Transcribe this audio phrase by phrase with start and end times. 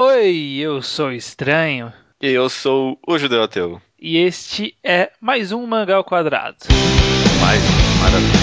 [0.00, 1.92] Oi, eu sou Estranho.
[2.22, 3.82] E eu sou o Judeu Ateu.
[4.00, 6.58] E este é mais um Mangá ao Quadrado.
[7.40, 8.37] Mais um, maravilha.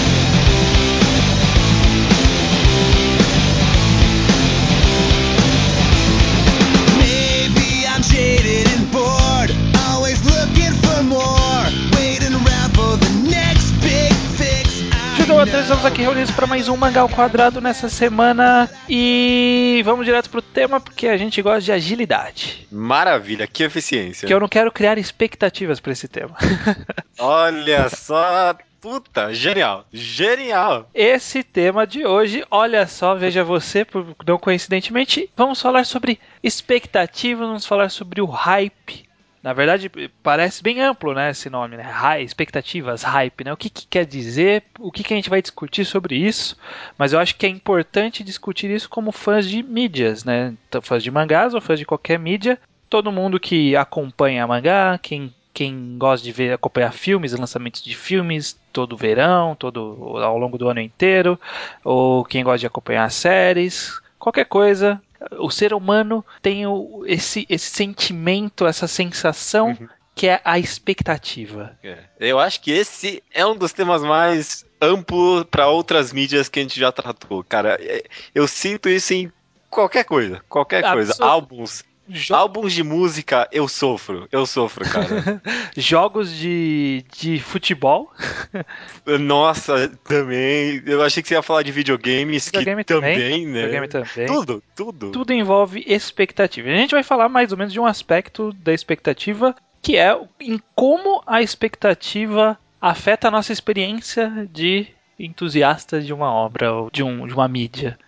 [15.66, 18.70] Estamos aqui reunidos para mais um Mangá ao Quadrado nessa semana.
[18.88, 22.66] E vamos direto pro tema porque a gente gosta de agilidade.
[22.70, 24.26] Maravilha, que eficiência.
[24.26, 26.36] Que eu não quero criar expectativas para esse tema.
[27.18, 30.88] Olha só, puta, genial, genial.
[30.94, 37.46] Esse tema de hoje, olha só, veja você, por- não coincidentemente, vamos falar sobre expectativas,
[37.46, 39.05] vamos falar sobre o hype.
[39.46, 39.88] Na verdade,
[40.24, 41.84] parece bem amplo, né, esse nome, né?
[41.84, 43.52] Hype, expectativas, hype, né?
[43.52, 44.64] O que, que quer dizer?
[44.76, 46.56] O que, que a gente vai discutir sobre isso?
[46.98, 50.52] Mas eu acho que é importante discutir isso como fãs de mídias, né?
[50.68, 52.58] Então, fãs de mangás ou fãs de qualquer mídia.
[52.90, 58.60] Todo mundo que acompanha mangá, quem quem gosta de ver acompanhar filmes, lançamentos de filmes
[58.72, 61.38] todo verão, todo ao longo do ano inteiro,
[61.84, 65.00] ou quem gosta de acompanhar séries, qualquer coisa,
[65.38, 69.76] o ser humano tem o- esse, esse sentimento, essa sensação
[70.14, 71.76] que é a expectativa.
[71.82, 76.58] É, Eu acho que esse é um dos temas mais amplos para outras mídias que
[76.58, 77.76] a gente já tratou, cara.
[77.80, 78.02] É,
[78.34, 79.30] Eu sinto isso em
[79.70, 81.12] qualquer coisa, qualquer coisa.
[81.12, 85.40] Absol- Álbuns, Jo- álbuns de música, eu sofro, eu sofro, cara.
[85.76, 88.12] jogos de, de futebol,
[89.20, 90.82] Nossa, também.
[90.86, 93.66] Eu achei que você ia falar de videogames, Videogame que também, também, né?
[93.66, 94.26] videogame também.
[94.26, 95.10] Tudo, tudo.
[95.10, 96.68] tudo envolve expectativa.
[96.68, 100.60] A gente vai falar mais ou menos de um aspecto da expectativa, que é em
[100.74, 104.86] como a expectativa afeta a nossa experiência de
[105.18, 107.98] entusiasta de uma obra ou de, um, de uma mídia.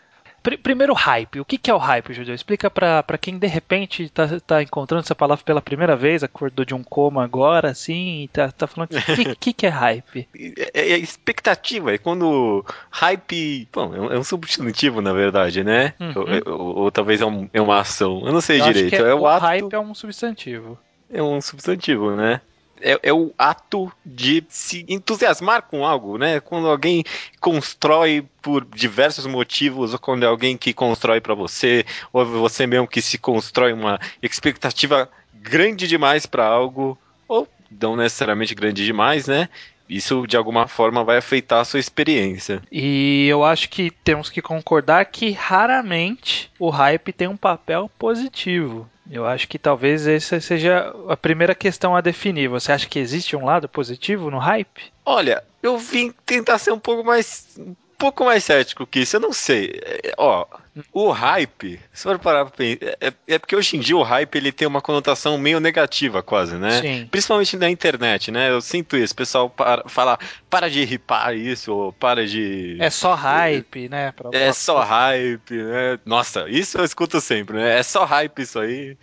[0.49, 1.41] Pri- Primeiro, hype.
[1.41, 2.35] O que que é o hype, Judeu?
[2.35, 6.65] Explica pra pra quem de repente está tá encontrando essa palavra pela primeira vez, acordou
[6.65, 10.27] de um coma agora, assim, e tá, tá falando o que, que, que é hype?
[10.75, 13.69] É, é expectativa, é quando hype.
[13.73, 15.93] Bom, é um, é um substantivo, na verdade, né?
[16.01, 16.13] Uhum.
[16.47, 18.23] Ou, ou- ou talvez é, um- é uma ação.
[18.25, 18.95] Eu não sei Eu direito.
[18.95, 19.45] É, é, o o ato.
[19.45, 20.79] hype é um substantivo.
[21.13, 22.41] É um substantivo, né?
[22.81, 26.41] É, é o ato de se entusiasmar com algo, né?
[26.41, 27.05] Quando alguém
[27.41, 32.87] constrói por diversos motivos, ou quando é alguém que constrói pra você, ou você mesmo
[32.87, 39.49] que se constrói uma expectativa grande demais pra algo, ou não necessariamente grande demais, né?
[39.89, 42.63] Isso de alguma forma vai afetar a sua experiência.
[42.71, 48.89] E eu acho que temos que concordar que raramente o hype tem um papel positivo.
[49.11, 52.49] Eu acho que talvez essa seja a primeira questão a definir.
[52.49, 54.93] Você acha que existe um lado positivo no hype?
[55.05, 57.59] Olha, eu vim tentar ser um pouco mais.
[58.01, 59.73] Um pouco mais cético que isso, eu não sei.
[59.85, 60.47] É, ó,
[60.93, 64.37] o hype, se for parar pra pensar, é, é porque hoje em dia o hype
[64.37, 66.81] ele tem uma conotação meio negativa, quase, né?
[66.81, 67.09] Sim.
[67.11, 68.51] Principalmente na internet, né?
[68.53, 69.13] Eu sinto isso.
[69.15, 70.17] O pessoal para, fala,
[70.49, 72.77] para de ripar isso, ou para de.
[72.79, 74.13] É só hype, né?
[74.13, 75.99] Pra- É só hype, né?
[76.07, 77.81] Nossa, isso eu escuto sempre, né?
[77.81, 78.97] É só hype isso aí.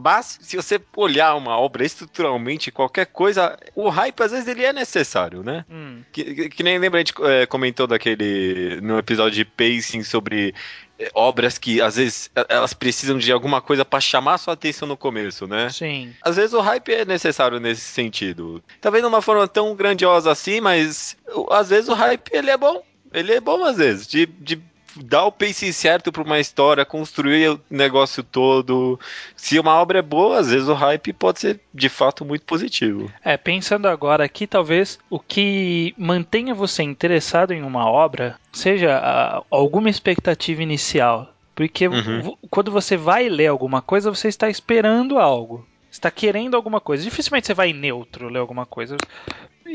[0.00, 4.72] Mas, se você olhar uma obra estruturalmente, qualquer coisa, o hype às vezes ele é
[4.72, 5.64] necessário, né?
[5.70, 8.80] Hum, Que, que- que nem lembra, a gente é, comentou daquele.
[8.82, 10.54] no episódio de pacing sobre
[10.98, 14.86] é, obras que às vezes elas precisam de alguma coisa pra chamar a sua atenção
[14.88, 15.68] no começo, né?
[15.70, 16.12] sim.
[16.22, 18.62] Às vezes o hype é necessário nesse sentido.
[18.80, 21.16] Talvez de uma forma tão grandiosa assim, mas
[21.50, 22.82] às vezes o hype ele é bom.
[23.12, 24.60] Ele é bom às vezes, de, de
[24.96, 28.98] dar o pacing certo pra uma história, construir o negócio todo.
[29.36, 33.10] Se uma obra é boa, às vezes o hype pode ser de fato muito positivo.
[33.24, 39.42] É, pensando agora aqui, talvez o que mantenha você interessado em uma obra seja ah,
[39.50, 41.32] alguma expectativa inicial.
[41.54, 42.36] Porque Uhum.
[42.50, 45.66] quando você vai ler alguma coisa, você está esperando algo.
[45.90, 47.02] Está querendo alguma coisa.
[47.02, 48.96] Dificilmente você vai neutro ler alguma coisa.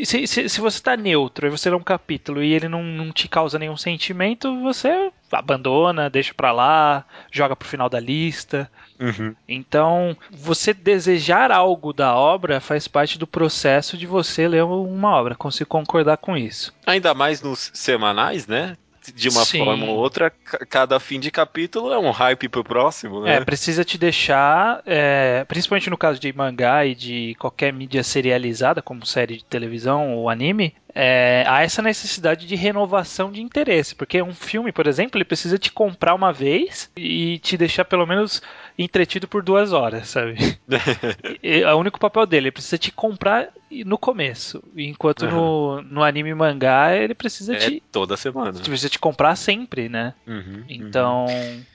[0.04, 3.12] Se, se, se você está neutro e você lê um capítulo e ele não, não
[3.12, 8.70] te causa nenhum sentimento, você abandona, deixa pra lá, joga pro final da lista.
[9.00, 9.36] Uhum.
[9.48, 15.36] Então, você desejar algo da obra faz parte do processo de você ler uma obra,
[15.36, 16.74] consigo concordar com isso.
[16.86, 18.78] Ainda mais nos semanais, né?
[19.12, 19.60] De uma Sim.
[19.60, 23.36] forma ou outra, ca- cada fim de capítulo é um hype pro próximo, né?
[23.36, 28.82] É, precisa te deixar, é, principalmente no caso de mangá e de qualquer mídia serializada,
[28.82, 34.22] como série de televisão ou anime, é, há essa necessidade de renovação de interesse, porque
[34.22, 38.42] um filme, por exemplo, ele precisa te comprar uma vez e te deixar pelo menos
[38.78, 40.36] entretido por duas horas, sabe?
[41.44, 43.50] E- é o único papel dele, ele precisa te comprar
[43.86, 48.52] no começo, enquanto no, no anime e mangá ele precisa É te, toda semana.
[48.54, 50.14] precisa te comprar sempre, né?
[50.28, 51.25] Uhum, Então,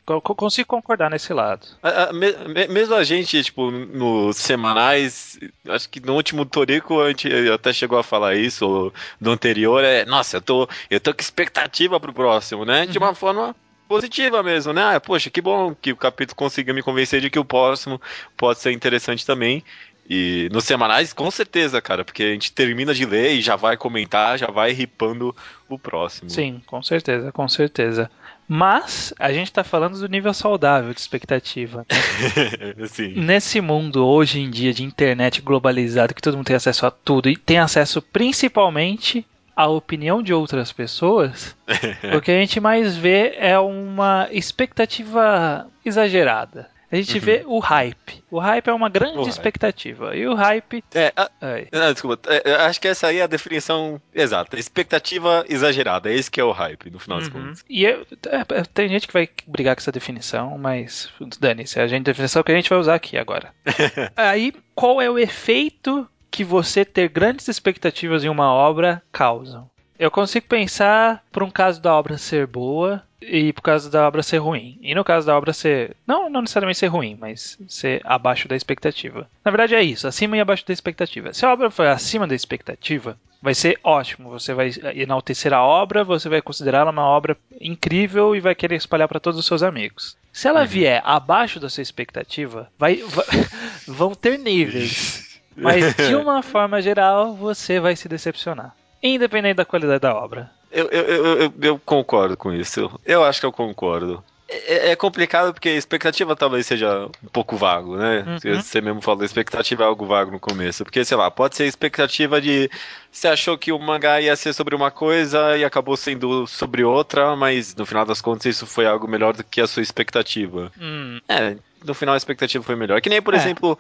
[0.06, 1.67] co- co- consigo concordar nesse lado.
[1.83, 7.01] A- a- me- me- mesmo a gente, tipo, nos semanais, acho que no último Torico
[7.01, 11.01] a gente até chegou a falar isso, ou no anterior, é, nossa, eu tô, eu
[11.01, 12.87] tô com expectativa pro próximo, né?
[12.87, 13.55] De uma forma
[13.88, 14.96] positiva mesmo, né?
[14.96, 18.00] Ah, poxa, que bom que o capítulo conseguiu me convencer de que o próximo
[18.37, 19.64] pode ser interessante também.
[20.11, 23.76] E nos semanais, com certeza, cara, porque a gente termina de ler e já vai
[23.76, 25.37] comentar, já vai ripando
[25.69, 26.31] o próximo.
[26.31, 28.11] Sim, com certeza, com certeza.
[28.49, 31.84] Mas a gente tá falando do nível saudável de expectativa.
[31.91, 32.75] né?
[33.17, 37.29] Nesse mundo hoje em dia de internet globalizado, que todo mundo tem acesso a tudo
[37.29, 39.26] e tem acesso principalmente
[39.58, 41.56] à opinião de outras pessoas,
[42.16, 46.69] o que a gente mais vê é uma expectativa exagerada.
[46.90, 48.25] A gente vê o hype.
[48.31, 49.28] O hype é uma grande O hype.
[49.28, 50.16] expectativa.
[50.16, 50.82] E o hype.
[50.94, 51.31] É, a-
[51.70, 52.19] Não, desculpa.
[52.32, 54.58] É, eu acho que essa aí é a definição exata.
[54.58, 56.10] Expectativa exagerada.
[56.10, 57.34] Esse que é o hype, no final das Uhum.
[57.43, 57.62] contas.
[57.69, 61.82] E eu- é, é, tem gente que vai brigar com essa definição, mas dane-se, é
[61.82, 63.52] a gente- definição que a gente vai usar aqui agora.
[64.16, 66.08] Aí, qual é o efeito
[66.38, 69.69] que você ter grandes expectativas em uma obra causam?
[69.99, 74.23] Eu consigo pensar por um caso da obra ser boa e por caso da obra
[74.23, 74.79] ser ruim.
[74.81, 75.96] E no caso da obra ser.
[76.06, 79.29] Não, não necessariamente ser ruim, mas ser abaixo da expectativa.
[79.44, 81.35] Na verdade é isso, acima e abaixo da expectativa.
[81.35, 84.31] Se a obra for acima da expectativa, vai ser ótimo.
[84.31, 89.08] Você vai enaltecer a obra, você vai considerá-la uma obra incrível e vai querer espalhar
[89.08, 90.17] para todos os seus amigos.
[90.32, 93.26] Se ela vier abaixo da sua expectativa, vai, va-
[93.88, 95.26] vão ter níveis.
[95.62, 98.75] Mas de uma forma geral, você vai se decepcionar.
[99.02, 100.50] Independente da qualidade da obra.
[100.70, 101.05] Eu, eu,
[101.43, 102.90] eu, eu- concordo com isso.
[103.06, 104.22] Eu acho que eu concordo.
[104.50, 108.25] É, é complicado porque a expectativa talvez seja um pouco vago, né?
[108.44, 108.60] Uhum.
[108.60, 110.84] Você mesmo falou, a expectativa é algo vago no começo.
[110.84, 112.70] Porque, sei lá, pode ser a expectativa de.
[113.12, 117.37] Você achou que o mangá ia ser sobre uma coisa e acabou sendo sobre outra,
[117.37, 120.72] mas no final das contas isso foi algo melhor do que a sua expectativa.
[120.81, 123.00] Hum, É, no final a expectativa foi melhor.
[123.02, 123.37] Que nem, por É.
[123.37, 123.78] exemplo.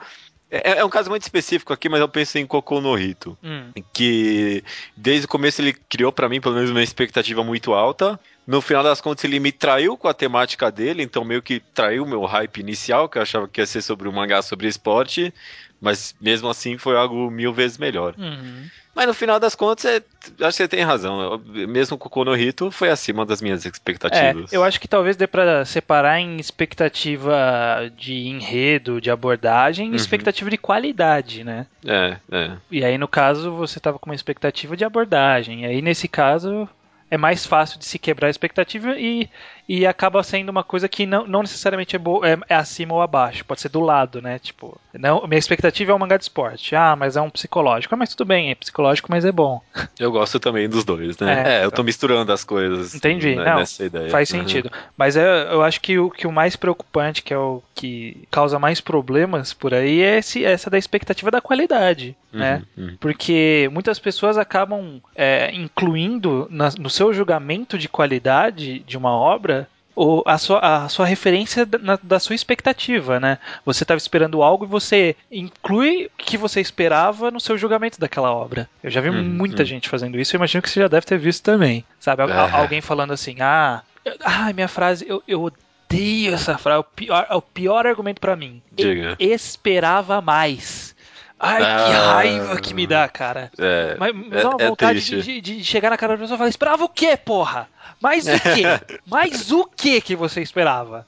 [0.50, 3.70] É, é um caso muito específico aqui, mas eu penso em Cocô no Rito hum.
[3.92, 4.64] que
[4.96, 8.18] desde o começo ele criou pra mim pelo menos uma expectativa muito alta.
[8.48, 12.02] No final das contas ele me traiu com a temática dele, então meio que traiu
[12.02, 15.34] o meu hype inicial, que eu achava que ia ser sobre um mangá sobre esporte,
[15.78, 18.14] mas mesmo assim foi algo mil vezes melhor.
[18.16, 18.64] Uhum.
[18.96, 20.02] Mas no final das contas, é, acho
[20.38, 21.20] que você tem razão.
[21.54, 24.50] Eu- mesmo com o Konohito foi acima das minhas É, expectativas.
[24.52, 29.96] eu acho que talvez dê pra separar em expectativa de enredo, de abordagem e Uhum.
[29.96, 31.66] expectativa de qualidade, né?
[31.86, 32.50] É, é.
[32.70, 35.62] E aí, no caso, você tava com uma expectativa de abordagem.
[35.62, 36.68] E aí, nesse caso,
[37.10, 39.28] é mais fácil de se quebrar a expectativa e,
[39.68, 43.02] e acaba sendo uma coisa que não, não necessariamente é, boa, é, é acima ou
[43.02, 43.44] abaixo.
[43.44, 44.38] Pode ser do lado, né?
[44.38, 46.74] Tipo, não, minha expectativa é um mangá de esporte.
[46.74, 47.94] Ah, mas é um psicológico.
[47.94, 49.60] Ah, mas tudo bem, é psicológico, mas é bom.
[49.98, 51.42] Eu gosto também dos dois, né?
[51.44, 52.94] É, É, eu tô misturando as coisas.
[52.94, 54.08] Entendi, né, não, nessa ideia.
[54.10, 54.38] Faz Uhum.
[54.40, 54.70] sentido.
[54.96, 58.58] Mas é, eu acho que o, que o mais preocupante, que é o que causa
[58.60, 62.62] mais problemas por aí, é esse, essa da expectativa da qualidade, Uhum, né?
[62.76, 62.96] uhum.
[63.00, 69.57] Porque muitas pessoas acabam é, incluindo na- no seu julgamento de qualidade de uma obra
[70.00, 73.38] o- a, sua, a sua referência da, da sua expectativa, né?
[73.64, 78.30] Você estava esperando algo e você inclui o que você esperava no seu julgamento daquela
[78.32, 78.68] obra.
[78.82, 79.66] Eu já vi Uhum, muita uhum.
[79.66, 81.84] gente fazendo isso, eu imagino que você já deve ter visto também.
[81.98, 82.22] Sabe?
[82.22, 82.32] É.
[82.52, 86.84] Alguém falando assim, ah, eu- ah, minha frase, eu, eu odeio essa frase, é o
[86.84, 88.62] pior, é o pior argumento pra mim.
[88.72, 89.16] Diga.
[89.18, 90.94] Esperava mais.
[91.40, 91.64] Ai, que
[91.96, 92.12] Ah.
[92.14, 93.50] raiva que me dá, cara.
[93.56, 95.22] É, Mas me dá uma é vontade triste.
[95.22, 97.68] de, de- de chegar na cara da pessoa e falar: esperava o quê, porra?
[98.00, 98.98] Mais o quê?
[99.06, 101.06] Mais o quê que você esperava?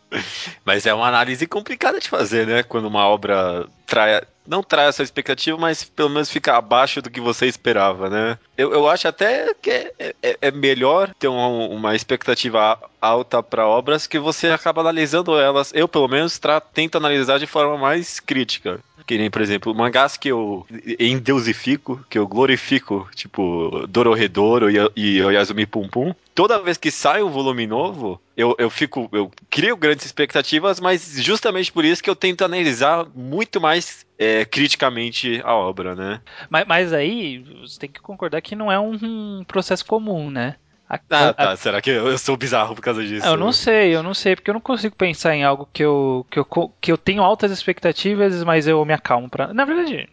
[0.64, 2.62] Mas é uma análise complicada de fazer, né?
[2.62, 7.20] Quando uma obra trai, não trai essa expectativa, mas pelo menos fica abaixo do que
[7.20, 8.38] você esperava, né?
[8.56, 13.66] Eu, eu acho até que é, é- é melhor ter uma, uma expectativa alta para
[13.66, 15.72] obras que você acaba analisando elas.
[15.74, 18.80] Eu, pelo menos, tra, tento analisar de forma mais crítica.
[19.06, 20.64] Que nem, por exemplo, mangás que eu
[20.98, 26.14] endeusifico, que eu glorifico, tipo Dororedoro e, e Oyasumi Pum Pum.
[26.40, 29.10] Toda vez que sai um volume novo, eu, eu fico.
[29.12, 34.46] Eu crio grandes expectativas, mas justamente por isso que eu tento analisar muito mais é,
[34.46, 36.22] criticamente a obra, né?
[36.48, 40.56] Mas, mas aí você tem que concordar que não é um, um processo comum, né?
[40.90, 41.56] A- Ah, a- tá.
[41.56, 43.24] Será que eu, eu sou bizarro por causa disso?
[43.24, 46.26] Eu não sei, eu não sei, porque eu não consigo pensar em algo que eu,
[46.28, 46.46] que eu,
[46.80, 49.54] que eu tenho altas expectativas, mas eu me acalmo pra.
[49.54, 50.08] Na verdade,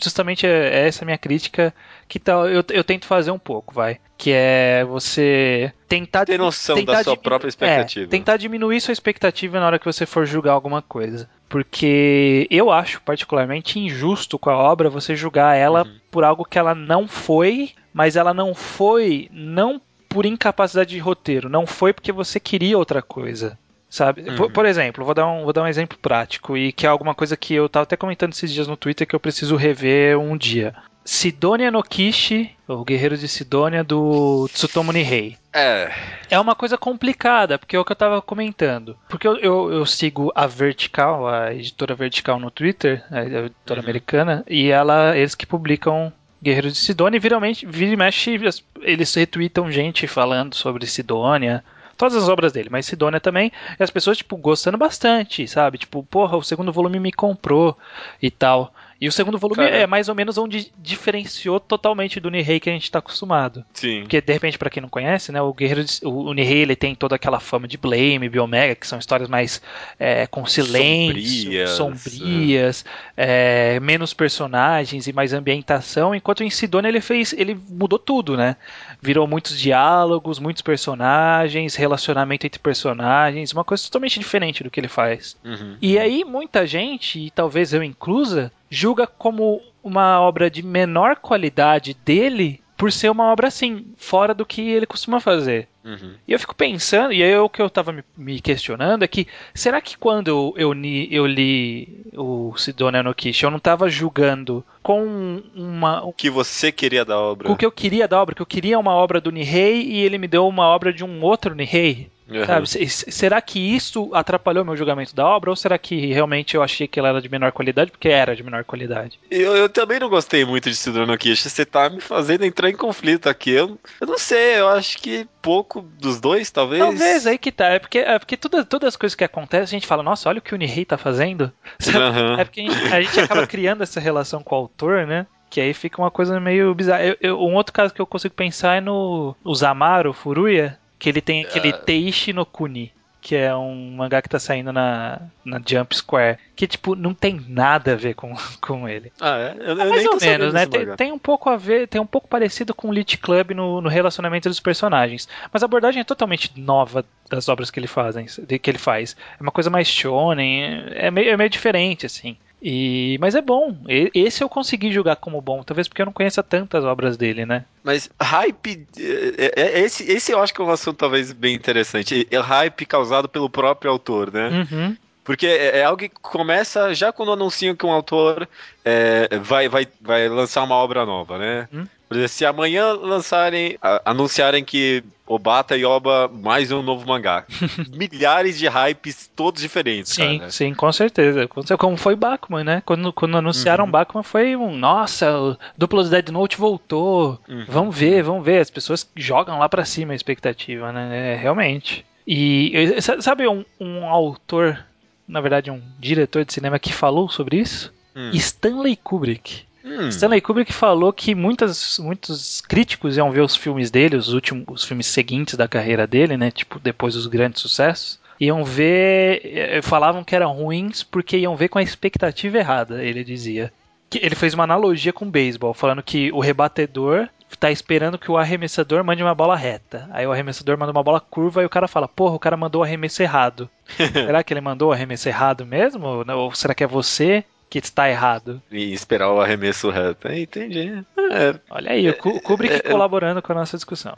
[0.00, 1.74] justamente é é essa a minha crítica
[2.08, 3.98] que tal eu, eu tento fazer um pouco, vai.
[4.16, 8.06] Que é você tentar Ter noção tentar da sua própria expectativa.
[8.06, 11.28] É, tentar diminuir sua expectativa na hora que você for julgar alguma coisa.
[11.48, 15.96] Porque eu acho particularmente injusto com a obra você julgar ela Uhum.
[16.10, 19.78] por algo que ela não foi, mas ela não foi não
[20.16, 23.58] por incapacidade de roteiro, não foi porque você queria outra coisa.
[23.88, 24.22] Sabe?
[24.22, 24.50] Por, Uhum.
[24.50, 27.36] por exemplo, vou dar, um, vou dar um exemplo prático e que é alguma coisa
[27.36, 30.74] que eu tava até comentando esses dias no Twitter que eu preciso rever um dia.
[31.04, 35.36] Sidonia no Kishi, o guerreiro de Sidônia do Tsutomu Nihei.
[35.52, 35.92] É.
[36.30, 38.96] É uma coisa complicada, porque é o que eu tava comentando.
[39.08, 43.84] Porque eu, eu, eu sigo a Vertical, a editora Vertical no Twitter, a editora Uhum.
[43.84, 48.38] americana, e ela, eles que publicam Guerreiros de Sidônia, e viralmente, vira e mexe,
[48.82, 51.64] eles retweetam gente falando sobre Sidônia.
[51.96, 53.50] Todas as obras dele, mas Sidônia também,
[53.80, 55.78] e as pessoas, tipo, gostando bastante, sabe?
[55.78, 57.76] Tipo, porra, o segundo volume me comprou
[58.20, 58.72] e tal.
[59.00, 59.76] E o segundo volume Cara.
[59.76, 63.64] é mais ou menos onde diferenciou totalmente do Nihei que a gente tá acostumado.
[63.74, 64.00] Sim.
[64.00, 66.76] Porque, de repente, pra quem não conhece, né, o Guerreiro de, o, o Nihei ele
[66.76, 69.60] tem toda aquela fama de Blame, Biomega, que são histórias mais
[69.98, 72.84] é, com silêncio, Sombrias, sombrias,
[73.16, 78.56] é, menos personagens e mais ambientação, enquanto em Sidonia ele fez, ele mudou tudo, né?
[79.00, 84.88] Virou muitos diálogos, muitos personagens, relacionamento entre personagens, uma coisa totalmente diferente do que ele
[84.88, 85.36] faz.
[85.44, 85.76] Uhum.
[85.80, 91.94] E aí muita gente, e talvez eu inclusa, julga como uma obra de menor qualidade
[92.04, 95.66] dele por ser uma obra assim, fora do que ele costuma fazer.
[95.82, 96.12] Uhum.
[96.28, 99.26] E eu fico pensando, e aí o que eu tava me, me questionando é que,
[99.54, 103.88] será que quando eu, eu, ni- eu li o Sidonia no Kishi, eu não tava
[103.88, 107.46] julgando com uma, O que você queria da obra?
[107.46, 109.98] com o que eu queria da obra, que eu queria uma obra do Nihei e
[110.00, 112.10] ele me deu uma obra de um outro Nihei?
[112.28, 112.44] Uhum.
[112.44, 116.56] Sabe, se- se- será que isso atrapalhou meu julgamento da obra ou será que realmente
[116.56, 119.18] eu achei que ela era de menor qualidade porque era de menor qualidade?
[119.30, 121.48] Eu, eu também não gostei muito de Sidon no Kishi.
[121.48, 123.50] Você tá me fazendo entrar em conflito aqui.
[123.52, 126.82] Eu, eu não sei, eu acho que pouco dos dois, talvez.
[126.82, 129.80] Talvez aí que tá, é porque, é porque todas, todas as coisas que acontecem a
[129.80, 131.52] gente fala, nossa, olha o que o Nihei tá fazendo.
[131.94, 132.40] Aham.
[132.40, 135.26] É porque a gente, a gente acaba criando essa relação com o autor, né?
[135.48, 137.04] Que aí fica uma coisa meio bizarra.
[137.04, 141.20] Eu- eu- um outro caso que eu consigo pensar é no Zamaru Furuya, que ele
[141.20, 145.96] tem aquele Teishi no Kuni, que é um mangá que tá saindo na, na Jump
[145.96, 149.12] Square, que tipo não tem nada a ver com, com ele.
[149.20, 149.56] Ah, é?
[149.58, 150.60] Eu, eu Mais nem ou menos, né?
[150.66, 153.80] Tem, tem um pouco a ver, tem um pouco parecido com o Lit Club no,
[153.80, 155.28] no relacionamento dos personagens.
[155.52, 159.16] Mas a abordagem é totalmente nova das obras que ele, fazem, de- que ele faz.
[159.38, 162.36] É uma coisa mais shonen, é meio, é meio diferente, assim.
[162.62, 163.76] E, mas é bom.
[163.88, 167.44] E- Esse eu consegui julgar como bom, talvez porque eu não conheça tantas obras dele,
[167.44, 167.64] né?
[167.84, 168.86] Mas hype.
[168.98, 172.26] é- é- é- Esse, esse eu acho que é um assunto talvez bem interessante.
[172.30, 174.48] É hype causado pelo próprio autor, né?
[174.70, 174.96] Uhum.
[175.22, 178.48] Porque é, é algo que começa já quando anunciam que um autor
[178.84, 181.68] é, vai, vai, vai lançar uma obra nova, né?
[181.72, 181.84] Hum.
[182.08, 187.44] Por exemplo, se amanhã lançarem, a- anunciarem que Obata e Oba mais um novo mangá.
[187.92, 190.50] Milhares de hypes todos diferentes, Sim, cara.
[190.52, 191.48] sim, com certeza.
[191.48, 192.82] Com cer- Como foi Bakuman, né?
[192.86, 193.90] Quando, quando anunciaram Uhum.
[193.90, 197.40] Bakuman foi um, nossa, o duplo do Dead Note voltou.
[197.48, 197.64] Uhum.
[197.66, 198.60] Vamos ver, vamos ver.
[198.60, 201.32] As pessoas jogam lá pra cima a expectativa, né?
[201.32, 202.06] É, realmente.
[202.24, 202.72] E
[203.20, 204.78] sabe um, um autor,
[205.26, 207.92] na verdade um diretor de cinema que falou sobre isso?
[208.14, 208.30] Hum.
[208.32, 209.64] Stanley Kubrick.
[209.86, 210.08] Hum.
[210.08, 214.84] Stanley Kubrick falou que muitas, muitos críticos iam ver os filmes dele, os últimos os
[214.84, 216.50] filmes seguintes da carreira dele, né?
[216.50, 218.18] Tipo, depois dos grandes sucessos.
[218.40, 219.40] Iam ver.
[219.44, 223.72] eh, Falavam que eram ruins porque iam ver com a expectativa errada, ele dizia.
[224.12, 227.28] Ele fez uma analogia com o beisebol, falando que o rebatedor
[227.60, 230.08] tá esperando que o arremessador mande uma bola reta.
[230.12, 232.80] Aí o arremessador manda uma bola curva e o cara fala: Porra, o cara mandou
[232.80, 233.70] o arremesso errado.
[233.96, 236.06] será que ele mandou o arremesso errado mesmo?
[236.06, 238.62] Ou será que é você que está errado?
[238.70, 240.28] E esperar o arremesso reto.
[240.28, 241.04] É, entendi.
[241.30, 244.16] É, Olha aí, o Ku- Kubrick é, é, colaborando com a nossa discussão.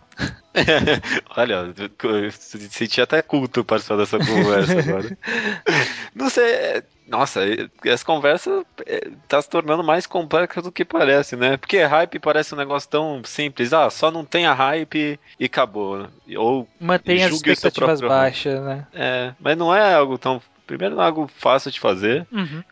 [1.37, 1.73] Olha,
[2.05, 5.19] eu senti até culto participar dessa conversa agora.
[6.14, 6.45] Não sei.
[6.52, 7.40] é- Nossa,
[7.87, 11.57] essa conversa é, tá se tornando mais complexa do que parece, né?
[11.57, 13.73] Porque hype parece um negócio tão simples.
[13.73, 16.07] Ah, só não tem a hype e acabou.
[16.37, 18.87] Ou, Mantém as expectativas baixas, né?
[18.93, 20.43] é, mas não é algo tão.
[20.68, 22.25] Primeiro, não é algo fácil de fazer.
[22.30, 22.62] Uhum.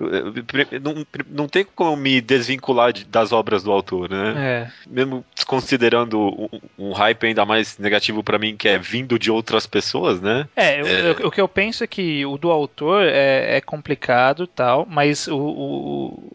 [0.83, 4.35] Não, não tem como me desvincular de- das obras do autor, né?
[4.37, 4.71] É.
[4.89, 6.49] mesmo considerando um,
[6.79, 10.47] um hype ainda mais negativo pra mim, que é vindo de outras pessoas, né?
[10.55, 14.47] É, eu- eu- o que eu penso é que o do autor é, é complicado
[14.47, 16.33] tal, mas o, o,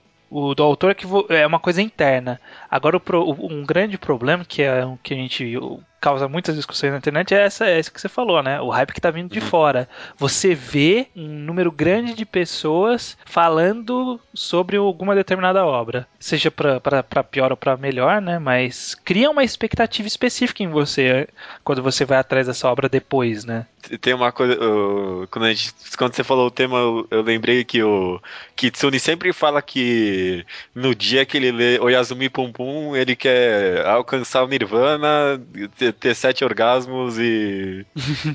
[0.49, 2.39] o do autor é, que é uma coisa interna.
[2.71, 5.59] Agora, pro- um grande problema que é que a gente
[5.99, 8.59] causa muitas discussões na internet é essa, é isso que você falou, né?
[8.59, 9.87] O hype que tá vindo de fora.
[10.17, 17.51] Você vê um número grande de pessoas falando sobre alguma determinada obra, seja pra pior
[17.51, 18.39] ou pra melhor, né?
[18.39, 21.27] Mas cria uma expectativa específica em você
[21.63, 23.67] quando você vai atrás dessa obra depois, né?
[23.99, 24.53] Tem uma coisa.
[24.63, 28.19] uh, quando, a gente, quando você falou o tema, eu, eu lembrei que o
[28.55, 34.43] Kitsune sempre fala que no dia que ele lê Oyazumi Pum Pum, ele quer alcançar
[34.43, 35.41] o Nirvana,
[35.75, 37.83] ter, ter sete orgasmos e,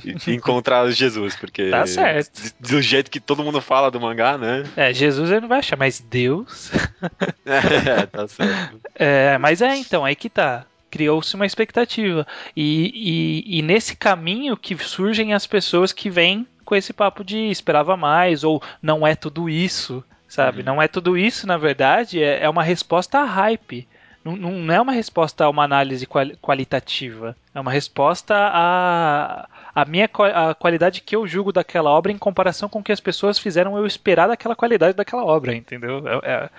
[0.04, 1.70] e encontrar Jesus, porque.
[1.70, 2.52] Tá certo.
[2.58, 4.64] Do jeito que todo mundo fala do mangá, né?
[4.76, 6.72] É, Jesus ele não vai achar, mas Deus.
[7.46, 8.80] É, tá certo.
[8.96, 10.66] É, mas é, então, aí que tá.
[10.90, 12.26] Criou-se uma expectativa.
[12.56, 17.38] E, e, e nesse caminho que surgem as pessoas que vêm com esse papo de
[17.48, 20.60] esperava mais, ou não é tudo isso, sabe?
[20.60, 20.64] Uhum.
[20.64, 23.86] Não é tudo isso, na verdade, é, é uma resposta a hype.
[24.34, 27.36] Não, não é uma resposta a uma análise quali- qualitativa.
[27.54, 32.68] É uma resposta a, a minha a qualidade que eu julgo daquela obra em comparação
[32.68, 36.02] com o que as pessoas fizeram eu esperar daquela qualidade daquela obra, entendeu?
[36.06, 36.50] É,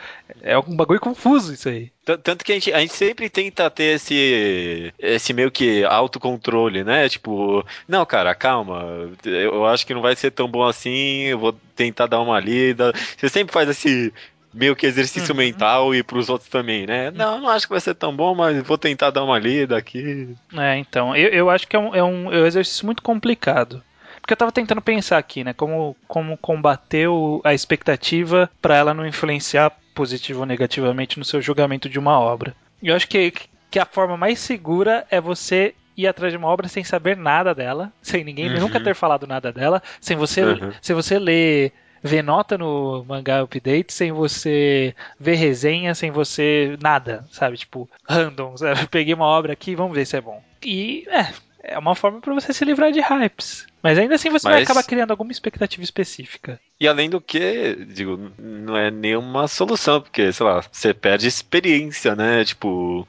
[0.43, 1.91] é, é um bagulho confuso isso aí.
[2.23, 7.09] Tanto que a gente, a gente sempre tenta ter esse, esse meio que autocontrole, né?
[7.09, 11.53] Tipo, não, cara, calma, eu acho que não vai ser tão bom assim, eu vou
[11.75, 12.93] tentar dar uma lida.
[13.17, 14.13] Você sempre faz esse
[14.53, 15.37] meio que exercício Uhum.
[15.37, 17.11] mental e pros outros também, né?
[17.11, 20.35] Não, não acho que vai ser tão bom, mas vou tentar dar uma lida aqui.
[20.57, 23.83] É, então, eu, eu acho que é um, é, um, é um exercício muito complicado.
[24.21, 25.53] Porque eu tava tentando pensar aqui, né?
[25.53, 31.41] Como, como combater o- a expectativa para ela não influenciar positivo ou negativamente no seu
[31.41, 32.55] julgamento de uma obra.
[32.81, 33.31] E eu acho que,
[33.71, 37.55] que a forma mais segura é você ir atrás de uma obra sem saber nada
[37.55, 38.59] dela, sem ninguém Uhum.
[38.59, 40.71] nunca ter falado nada dela, sem você, Uhum.
[40.81, 41.73] sem você ler
[42.03, 47.57] ver nota no mangá update sem você ver resenha, sem você nada, sabe?
[47.57, 48.87] Tipo, random, sabe?
[48.91, 50.41] Peguei uma obra aqui, vamos ver se é bom.
[50.63, 51.33] E é,
[51.67, 53.67] é uma forma pra você se livrar de hypes.
[53.83, 56.59] Mas ainda assim você vai Mas- acabar criando alguma expectativa específica.
[56.79, 62.15] E além do que, digo, não é nenhuma solução, porque, sei lá, você perde experiência,
[62.15, 62.43] né?
[62.43, 63.07] Tipo,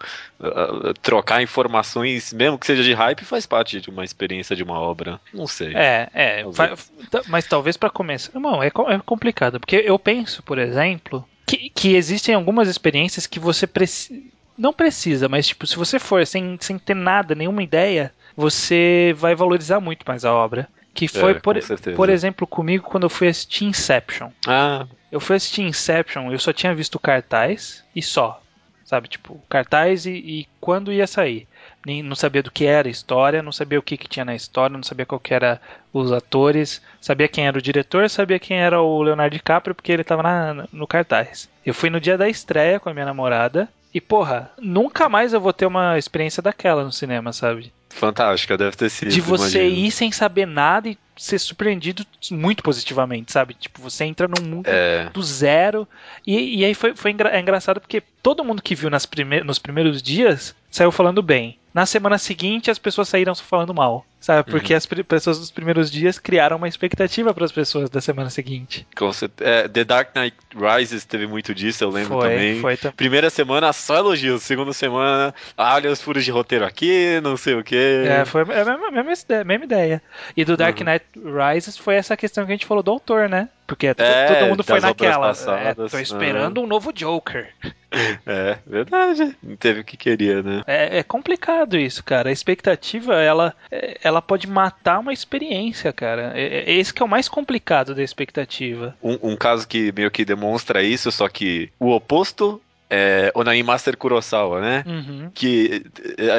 [1.02, 5.20] trocar informações, mesmo que seja de hype, faz parte de uma experiência de uma obra.
[5.32, 5.74] Não sei.
[5.74, 6.42] É, é.
[6.42, 6.92] Talvez.
[7.28, 8.38] mas talvez pra começar.
[8.38, 9.58] Não, é, é complicado.
[9.60, 14.20] Porque eu penso, por exemplo, que, que existem algumas experiências que você precisa.
[14.56, 19.35] Não precisa, mas tipo, se você for sem, sem ter nada, nenhuma ideia, você vai
[19.35, 20.68] valorizar muito mais a obra.
[20.95, 21.57] Que foi, É, por,
[21.97, 24.30] por exemplo, comigo quando eu fui assistir Inception.
[24.47, 28.40] Ah, Eu fui assistir Inception, eu só tinha visto cartaz e só.
[28.85, 31.47] Sabe, tipo, cartaz e, e quando ia sair.
[31.84, 34.34] Nem, não sabia do que era a história, não sabia o que, que tinha na
[34.34, 35.60] história, não sabia qual que era
[35.93, 40.02] os atores, sabia quem era o diretor, sabia quem era o Leonardo DiCaprio, porque ele
[40.04, 41.50] tava na- no cartaz.
[41.67, 43.69] Eu fui no dia da estreia com a minha namorada.
[43.93, 47.71] E, porra, nunca mais eu vou ter uma experiência daquela no cinema, sabe?
[47.90, 49.10] Fantástica, deve ter sido.
[49.10, 49.86] de você imagino.
[49.86, 53.54] ir sem saber nada e ser surpreendido muito positivamente, sabe?
[53.54, 55.86] Tipo, você entra num mundo É, do zero.
[56.26, 59.42] E, e aí foi, foi engra- é engraçado porque todo mundo que viu nas prime
[59.42, 61.57] nos primeiros dias saiu falando bem.
[61.78, 64.04] Na semana seguinte, as pessoas saíram falando mal.
[64.21, 64.50] Sabe?
[64.50, 68.30] Porque as pri- pessoas dos primeiros dias criaram uma expectativa para as pessoas da semana
[68.30, 68.84] seguinte.
[69.12, 69.49] certeza.
[69.49, 72.60] É, The Dark Knight Rises teve muito disso, eu lembro foi, também.
[72.60, 72.76] foi.
[72.97, 77.54] Primeira semana só elogios, segunda semana, ah, olha os furos de roteiro aqui, não sei
[77.54, 78.02] o quê.
[78.08, 80.02] É, foi a mesma, mesma ideia, mesma ideia.
[80.36, 80.84] E do Dark Uhum.
[80.86, 83.49] Knight Rises foi essa questão que a gente falou do autor, né?
[83.69, 85.28] Porque to- É, todo mundo foi naquela.
[85.28, 87.52] passadas, é, tô esperando um novo Joker.
[88.26, 89.35] É, verdade.
[89.43, 90.63] Não teve o que queria, né?
[90.67, 92.28] É, é complicado isso, cara.
[92.28, 96.33] A expectativa, ela, é, ela pode matar uma experiência, cara.
[96.35, 98.95] É, é esse que é o mais complicado da expectativa.
[99.02, 103.97] Um, um caso que meio que demonstra isso, só que o oposto é Onai Master
[103.97, 104.85] Kurosawa, né?
[104.87, 105.31] Uhum.
[105.33, 105.83] Que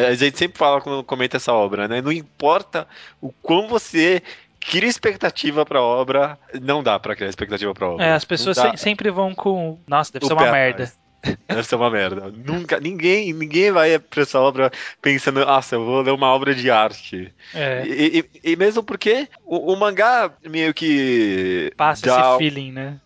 [0.07, 1.99] a gente sempre fala quando comenta essa obra, né?
[1.99, 2.87] Não importa
[3.19, 4.21] o quão você
[4.59, 8.05] cria expectativa pra obra, não dá pra criar expectativa pra obra.
[8.05, 9.79] É, as pessoas se- sempre vão com.
[9.87, 10.83] Nossa, deve O ser uma merda.
[10.83, 10.99] atrás.
[11.49, 12.31] Deve ser uma merda.
[12.33, 16.71] Nunca, ninguém, ninguém vai pra essa obra pensando, nossa, eu vou ler uma obra de
[16.71, 17.33] arte.
[17.53, 23.01] É, E, e- e mesmo porque o, o mangá meio que passa esse feeling, né?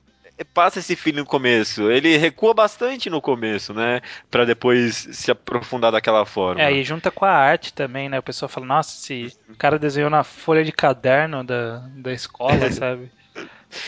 [0.54, 1.92] Passa esse feeling no começo.
[1.92, 4.02] Ele recua bastante no começo, né?
[4.32, 6.62] Pra depois se aprofundar daquela forma.
[6.62, 8.20] É, e junta com a arte também, né?
[8.20, 13.12] O pessoal fala, nossa, esse cara desenhou na folha de caderno da, da escola, sabe?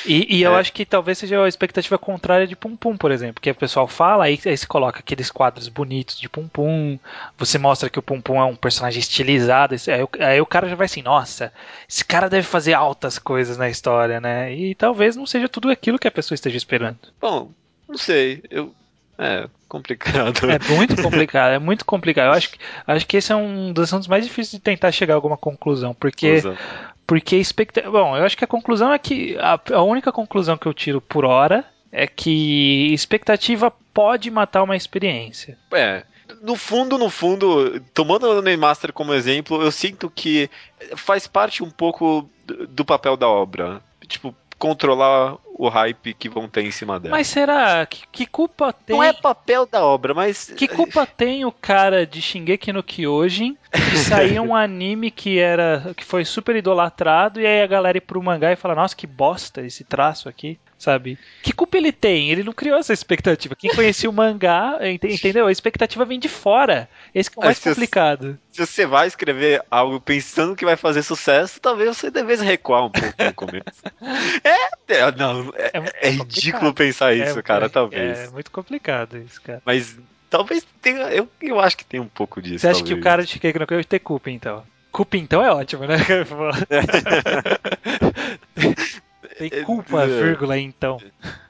[0.06, 0.60] E, e eu É.
[0.60, 3.42] acho que talvez seja a expectativa contrária de Pum Pum, por exemplo.
[3.42, 6.98] Que o pessoal fala, aí, aí se coloca aqueles quadros bonitos de Pum Pum,
[7.38, 10.68] você mostra que o Pum Pum é um personagem estilizado, aí, o- aí o cara
[10.70, 11.52] já vai assim, nossa,
[11.88, 14.54] esse cara deve fazer altas coisas na história, né?
[14.54, 16.98] E talvez não seja tudo aquilo que a pessoa esteja esperando.
[17.22, 17.52] Bom,
[17.88, 18.44] não sei.
[18.50, 18.74] Eu.
[19.18, 20.42] É, complicado.
[20.52, 22.28] É muito complicado, é muito complicado.
[22.28, 25.14] Eu acho que, acho que esse é um dos assuntos mais difíceis de tentar chegar
[25.14, 26.58] a alguma conclusão, porque Usa.
[27.06, 27.82] Porque expecta...
[27.90, 31.00] Bom, eu acho que a conclusão é que a, a única conclusão que eu tiro
[31.02, 35.58] por hora é que expectativa pode matar uma experiência.
[35.72, 36.04] É.
[36.42, 40.50] No fundo, no fundo, tomando o Neymaster como exemplo, eu sinto que
[40.96, 42.30] faz parte um pouco
[42.70, 43.82] do papel da obra.
[44.08, 47.16] Tipo, controlar o hype que vão ter em cima dela.
[47.16, 47.86] Mas será?
[47.86, 48.96] Que, que culpa tem?
[48.96, 50.54] não é papel da obra, mas.
[50.56, 55.94] Que culpa tem o cara de Shingeki no Kyojin de sair um anime que era
[55.96, 59.08] que foi super idolatrado e aí a galera ir pro mangá e falar, nossa, que
[59.08, 61.18] bosta esse traço aqui, sabe?
[61.42, 62.30] Que culpa ele tem?
[62.32, 63.56] Ele não criou essa expectativa.
[63.56, 65.48] Quem conhecia o mangá, ente- entendeu?
[65.48, 66.88] A expectativa vem de fora.
[67.14, 68.38] Esse que é o mais Mas se- complicado.
[68.52, 72.90] Se você vai escrever algo pensando que vai fazer sucesso, talvez você devesse recuar um
[72.90, 73.66] pouco no começo.
[74.44, 78.20] é, é, não, é, É é ridículo pensar isso, É, cara, é- talvez.
[78.20, 79.62] É muito complicado isso, cara.
[79.66, 79.98] Mas
[80.30, 81.08] talvez tenha.
[81.10, 82.60] Eu, eu acho que tem um pouco disso.
[82.60, 83.04] Você acha que o talvez.
[83.04, 84.64] cara de Shingeki no Kyojin tem culpa, então?
[84.92, 85.98] Culpa, então, é ótimo, né?
[89.38, 90.08] tem culpa, É.
[90.08, 91.02] vírgula, então.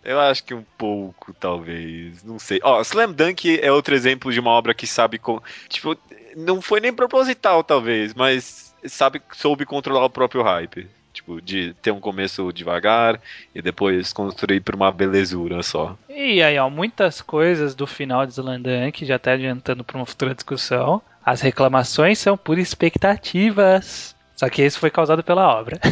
[0.03, 2.23] Eu acho que um pouco, talvez.
[2.23, 2.59] Não sei.
[2.63, 5.17] Ó, Slam Dunk é outro exemplo de uma obra que sabe.
[5.17, 5.97] Com, tipo,
[6.35, 10.87] não foi nem proposital, talvez, mas sabe, soube controlar o próprio hype.
[11.13, 13.21] Tipo, de ter um começo devagar
[13.53, 15.97] e depois construir pra uma belezura só.
[16.09, 20.35] E aí, ó, muitas coisas do final de Slandunk, já até adiantando para uma futura
[20.35, 24.14] discussão, as reclamações são por expectativas.
[24.35, 25.79] Só que isso foi causado pela obra.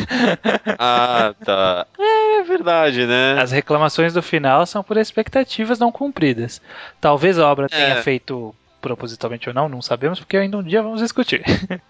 [0.79, 1.85] Ah, tá.
[1.97, 3.39] É verdade, né?
[3.39, 6.61] As reclamações do final são por expectativas não cumpridas.
[6.99, 8.01] Talvez a obra tenha É.
[8.01, 11.43] feito propositalmente ou não, não sabemos, porque ainda um dia vamos discutir.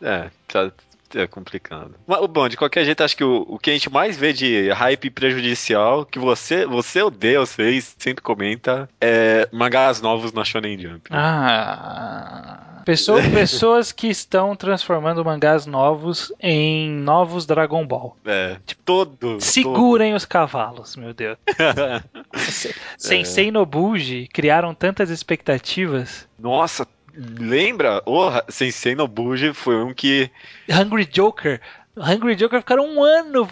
[0.00, 0.70] É, tá.
[1.14, 1.94] É complicado.
[2.06, 4.70] Mas, bom, de qualquer jeito, acho que o, o que a gente mais vê de
[4.70, 11.08] hype prejudicial, que você, você odeia, sei, sempre comenta, é mangás novos na Shonen Jump.
[11.12, 12.82] Ah.
[12.84, 18.16] Pessoa- pessoas que estão transformando mangás novos em novos Dragon Ball.
[18.24, 19.40] É, tipo, todo.
[19.40, 21.36] Segurem os cavalos, meu Deus.
[22.36, 26.26] Se- Sensei Nobuji criaram tantas expectativas.
[26.38, 28.02] Nossa, lembra?
[28.06, 30.30] O Sensei Nobuji foi um que.
[30.68, 31.60] Hungry Joker.
[31.96, 33.48] Hungry Joker ficaram um ano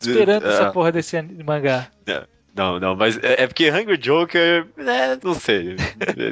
[0.00, 0.48] esperando É.
[0.48, 1.88] essa porra desse an- mangá.
[2.54, 5.76] Não, não, mas é, é porque Hungry Joker, é, não sei.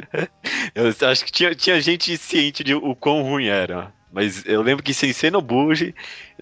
[0.73, 3.93] eu acho que tinha, tinha gente ciente de o quão ruim era.
[4.11, 5.93] Mas eu lembro que Sensei Nobuji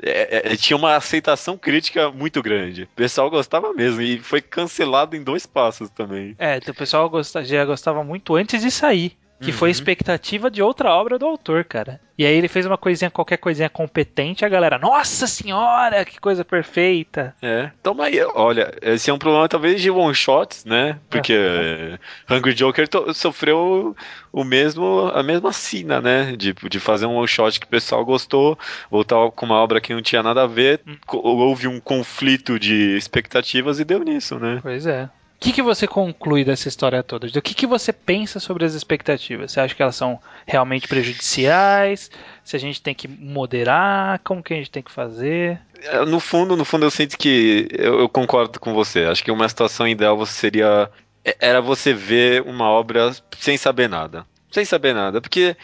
[0.02, 2.84] é, é, tinha uma aceitação crítica muito grande.
[2.84, 6.36] O pessoal gostava mesmo e foi cancelado em dois passos também.
[6.38, 9.18] É, o pessoal gosta- já gostava muito antes de sair.
[9.44, 9.72] Que foi Uhum.
[9.72, 12.00] expectativa de outra obra do autor, cara.
[12.18, 16.46] E aí ele fez uma coisinha, qualquer coisinha competente, a galera, nossa senhora, que coisa
[16.46, 17.36] perfeita.
[17.42, 18.20] É, toma aí.
[18.36, 21.00] Olha, esse é um problema talvez de one shots, né?
[21.10, 21.98] Porque é,
[22.30, 23.96] Hungry Joker sofreu
[24.32, 26.36] o mesmo, a mesma sina, né?
[26.38, 28.58] De, de fazer um one shot que o pessoal gostou,
[28.92, 30.96] ou tal com uma obra que não tinha nada a ver, Hum.
[31.12, 34.60] houve um conflito de expectativas e deu nisso, né?
[34.62, 35.10] Pois é.
[35.44, 37.28] O que, que você conclui dessa história toda?
[37.28, 39.52] Do que, que você pensa sobre as expectativas?
[39.52, 42.10] Você acha que elas são realmente prejudiciais?
[42.46, 44.22] Se a gente tem que moderar?
[44.24, 45.60] Como que a gente tem que fazer?
[45.82, 49.04] É, No fundo, no fundo eu sinto que eu, eu concordo com você.
[49.04, 50.90] Acho que uma situação ideal você seria
[51.26, 55.58] é- era você ver uma obra sem saber nada, sem saber nada, porque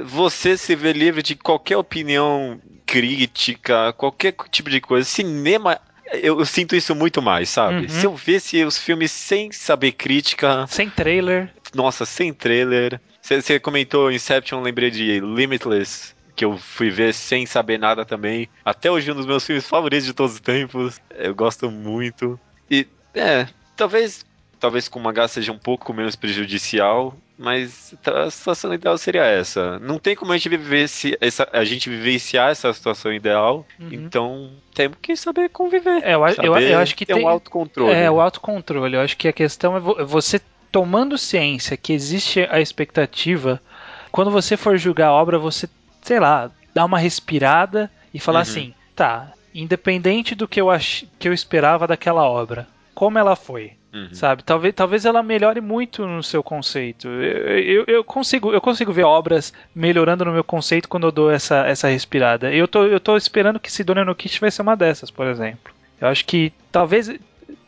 [0.00, 5.06] você se vê livre de qualquer opinião crítica, qualquer tipo de coisa.
[5.06, 5.78] Cinema
[6.12, 7.82] eu, eu sinto isso muito mais, sabe?
[7.82, 7.88] Uhum.
[7.88, 11.50] Se eu visse os filmes sem saber crítica, Sem trailer?
[11.74, 13.00] nossa, sem trailer.
[13.20, 18.48] Você você comentou Inception, lembrei de Limitless, que eu fui ver sem saber nada também.
[18.64, 21.00] Até hoje um dos meus filmes favoritos de todos os tempos.
[21.10, 22.38] Eu gosto muito.
[22.70, 24.24] E é, talvez
[24.58, 29.78] talvez com o mangá seja um pouco menos prejudicial, mas a situação ideal seria essa.
[29.78, 33.88] Não tem como a gente viver esse, essa, a gente vivenciar essa situação ideal, Uhum.
[33.92, 36.02] então temos que saber conviver.
[36.04, 37.24] É, eu, a- eu, saber eu acho que tem.
[37.24, 37.92] um autocontrole.
[37.94, 38.96] É, o autocontrole.
[38.96, 40.40] Eu acho que a questão é vo- você
[40.72, 43.62] tomando ciência que existe a expectativa,
[44.10, 45.68] quando você for julgar a obra, você,
[46.02, 48.42] sei lá, dá uma respirada e falar Uhum.
[48.42, 51.04] assim, tá, independente do que eu, ach...
[51.18, 52.66] que eu esperava daquela obra,
[52.98, 53.74] como ela foi?
[53.94, 54.08] Uhum.
[54.12, 54.42] Sabe?
[54.42, 57.06] Talvez, talvez ela melhore muito no seu conceito.
[57.06, 61.30] Eu, eu, eu consigo, eu consigo ver obras melhorando no meu conceito quando eu dou
[61.30, 62.52] essa, essa respirada.
[62.52, 65.72] Eu tô, eu tô esperando que Sidonia no Kit vai ser uma dessas, por exemplo.
[66.00, 67.08] Eu acho que talvez,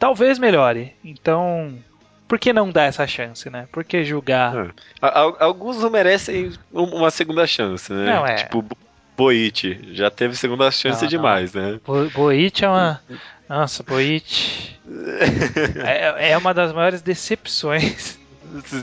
[0.00, 0.92] talvez melhore.
[1.04, 1.72] Então,
[2.26, 3.68] por que não dar essa chance, né?
[3.70, 4.56] Por que julgar?
[4.66, 4.70] É.
[5.00, 8.04] A- a- Alguns não merecem um- uma segunda chance, né?
[8.16, 8.34] Não, é.
[8.34, 8.76] Tipo, Bo-
[9.16, 11.08] Boit já teve segunda chance Não, não.
[11.08, 11.78] demais, né?
[11.86, 13.00] Bo- Boit é uma.
[13.50, 14.78] Nossa, Boit.
[15.84, 18.16] É, é uma das maiores decepções.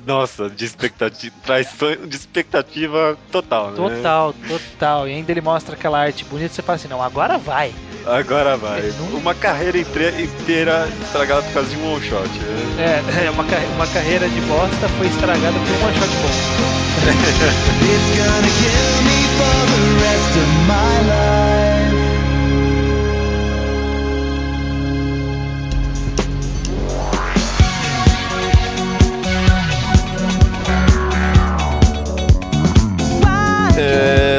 [0.05, 3.75] Nossa, de expectativa, traição de expectativa total, né?
[3.77, 5.07] Total, total.
[5.07, 7.73] E ainda ele mostra aquela arte bonita, você fala assim, não, agora vai.
[8.05, 8.81] Agora vai.
[8.97, 12.27] Não- Uma carreira inteira estragada por causa de um one shot.
[12.29, 13.03] Né?
[13.21, 16.57] É, é uma, uma carreira de bosta foi estragada por um one shot bom.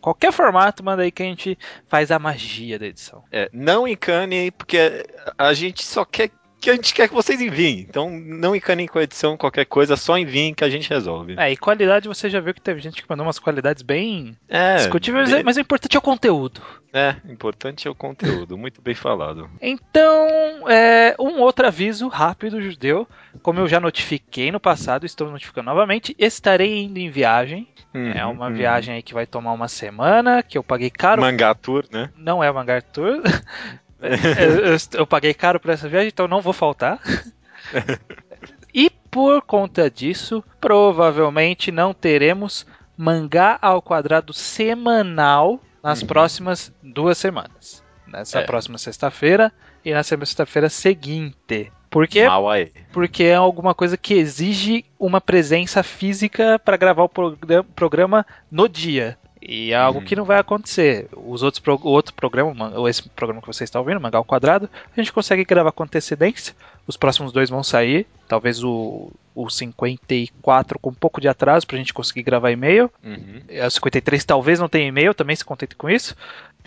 [0.00, 3.24] qualquer formato, manda aí que a gente faz a magia da edição.
[3.32, 5.04] É, não encane, porque
[5.36, 7.78] a gente só quer que a gente quer que vocês enviem.
[7.88, 11.36] Então não encanem com a edição, qualquer coisa, só enviem que a gente resolve.
[11.38, 14.74] É, e qualidade você já viu que teve gente que mandou umas qualidades bem É,
[14.74, 16.60] discutíveis, de- mas o importante é o conteúdo.
[16.92, 19.48] é, importante é o conteúdo, muito bem falado.
[19.60, 23.06] Então, é, um outro aviso rápido, judeu.
[23.40, 26.16] Como eu já notifiquei no passado, estou notificando novamente.
[26.18, 27.68] Estarei indo em viagem.
[27.94, 28.54] É Uhum, uma uhum.
[28.54, 31.22] viagem aí que vai tomar uma semana, que eu paguei caro.
[31.22, 32.10] Mangá Tour, né?
[32.16, 33.22] Não é o Mangar Tour.
[34.00, 37.00] eu, eu- eu paguei caro por essa viagem, então não vou faltar.
[38.72, 46.08] e por conta disso, provavelmente não teremos mangá ao quadrado semanal nas Uhum.
[46.08, 47.82] próximas duas semanas.
[48.06, 48.44] Nessa É.
[48.44, 49.52] próxima sexta-feira
[49.84, 51.72] e na sexta-feira seguinte.
[51.90, 52.26] Por quê?
[52.26, 52.70] Mal aí.
[52.92, 58.68] Porque é alguma coisa que exige uma presença física para gravar o progra- programa no
[58.68, 59.16] dia.
[59.40, 60.04] E é algo Uhum.
[60.04, 61.08] que não vai acontecer.
[61.16, 64.68] Os outros pro- o outro programa, ou esse programa que você está ouvindo, Mangal Quadrado,
[64.94, 66.54] a gente consegue gravar com antecedência.
[66.86, 68.06] Os próximos dois vão sair.
[68.26, 72.90] Talvez o, o 54 com um pouco de atraso para a gente conseguir gravar e-mail.
[73.02, 73.40] Uhum.
[73.48, 76.14] É, O 53 talvez não tenha e-mail, também se contente com isso.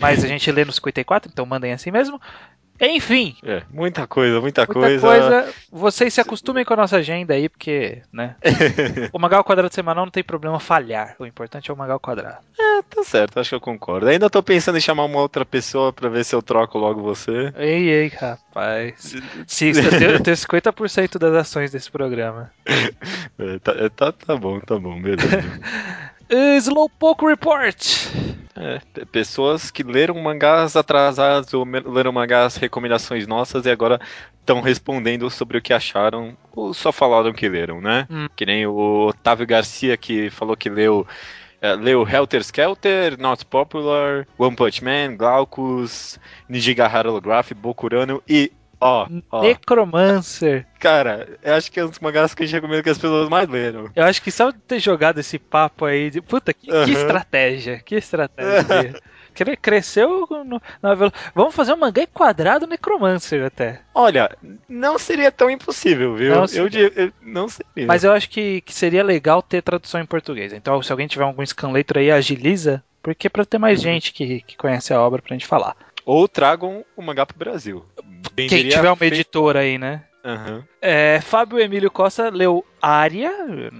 [0.00, 2.20] Mas a gente lê no 54, então mandem assim mesmo.
[2.82, 5.00] Enfim, É, muita coisa, muita, Muita coisa.
[5.00, 5.54] coisa.
[5.70, 8.34] Vocês se acostumem com a nossa agenda aí, porque, né?
[9.12, 11.14] o Magal Quadrado semanal não tem problema falhar.
[11.18, 12.38] O importante é o Magal Quadrado.
[12.90, 14.08] Tá certo, acho que eu concordo.
[14.08, 17.52] Ainda tô pensando em chamar uma outra pessoa pra ver se eu troco logo você.
[17.56, 19.14] Ei, ei, rapaz.
[19.14, 22.50] Eu tenho, eu tenho 50% das ações desse programa.
[23.38, 25.26] É, tá, é, tá, tá bom, tá bom, beleza.
[26.58, 27.76] Slowpoke Report.
[28.54, 34.00] É, pe- pessoas que leram mangás atrasados ou leram mangás recomendações nossas e agora
[34.40, 38.06] estão respondendo sobre o que acharam ou só falaram que leram, né?
[38.10, 38.26] Hum.
[38.36, 41.06] Que nem o Otávio Garcia que falou que leu
[41.60, 46.18] é, leu Helter Skelter, Not Popular, One Punch Man, Glaucus,
[46.48, 50.66] Nijigahara Holograph, Bokurano e ó, ó, Necromancer.
[50.78, 53.28] cara, eu acho que é um dos mangás que a gente recomenda que as pessoas
[53.28, 53.90] mais leram.
[53.94, 56.10] Eu acho que só de ter jogado esse papo aí.
[56.10, 56.20] De...
[56.20, 56.90] Puta, que, que Aham.
[56.90, 57.78] estratégia.
[57.84, 59.00] Que estratégia.
[59.34, 60.94] Cre- Cresceu no- na
[61.34, 63.80] Vamos fazer um mangá quadrado Necromancer até.
[63.94, 64.30] Olha,
[64.68, 66.34] não seria tão impossível, viu?
[66.34, 66.68] Não eu, seria.
[66.70, 67.86] diria- eu- não seria.
[67.86, 70.52] Mas eu acho que, que seria legal ter tradução em português.
[70.52, 72.82] Então, se alguém tiver algum scanlator aí, agiliza.
[73.02, 75.74] Porque é pra ter mais gente que, que conhece a obra pra gente falar.
[76.04, 77.84] Ou tragam o mangá pro Brasil.
[78.36, 80.04] Quem Venderia tiver uma fe- editora aí, né?
[80.24, 80.64] Aham.
[80.80, 83.30] É, Fábio Emílio Costa leu Área.
[83.48, 83.70] Eu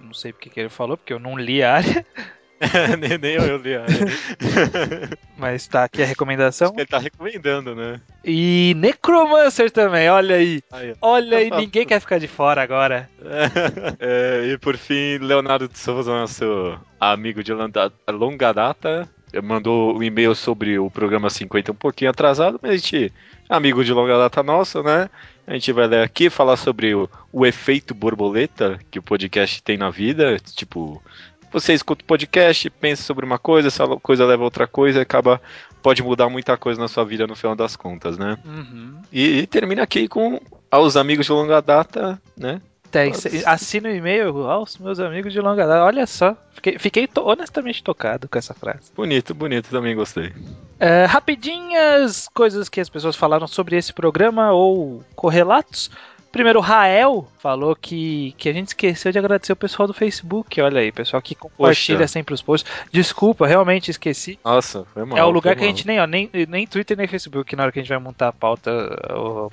[0.00, 2.04] Não sei porque que ele falou, porque eu não li Área.
[3.00, 3.74] nem, nem eu, eu li.
[3.74, 3.84] a-
[5.36, 6.72] Mas tá aqui a recomendação.
[6.76, 8.00] Ele tá recomendando, né?
[8.24, 10.62] E Necromancer também, olha aí.
[10.70, 10.94] Aí.
[11.00, 13.08] Olha aí, ninguém quer ficar de fora agora.
[13.98, 17.52] É, e por fim, Leonardo de Souza, nosso amigo de
[18.08, 19.08] longa data,
[19.42, 23.12] mandou um e-mail sobre o programa 50 um pouquinho atrasado, mas a gente,
[23.48, 25.08] amigo de longa data nosso, né?
[25.46, 29.76] A gente vai ler aqui, falar sobre o, o efeito borboleta que o podcast tem
[29.76, 30.38] na vida.
[30.54, 31.02] Tipo,
[31.52, 35.02] você escuta o podcast, pensa sobre uma coisa, essa coisa leva a outra coisa e
[35.02, 35.40] acaba.
[35.82, 38.38] Pode mudar muita coisa na sua vida no final das contas, né?
[38.44, 39.02] Uhum.
[39.12, 40.40] E, e termina aqui com
[40.70, 42.62] aos amigos de longa data, né?
[42.92, 43.10] Tem,
[43.46, 45.82] assina o e-mail aos meus amigos de longa data.
[45.84, 48.92] Olha só, fiquei, fiquei to- honestamente tocado com essa frase.
[48.94, 50.30] Bonito, bonito, também gostei.
[50.78, 55.90] É, rapidinhas coisas que as pessoas falaram sobre esse programa ou correlatos.
[56.32, 60.58] Primeiro, o Rael falou que, que a gente esqueceu de agradecer o pessoal do Facebook.
[60.62, 62.08] Olha aí, pessoal que compartilha Poxa.
[62.08, 62.72] sempre os posts.
[62.90, 64.38] Desculpa, realmente esqueci.
[64.42, 65.18] Nossa, foi mal.
[65.18, 65.76] é o lugar que a mal.
[65.76, 68.28] gente nem, ó, nem, nem Twitter nem Facebook, na hora que a gente vai montar
[68.28, 68.70] a pauta,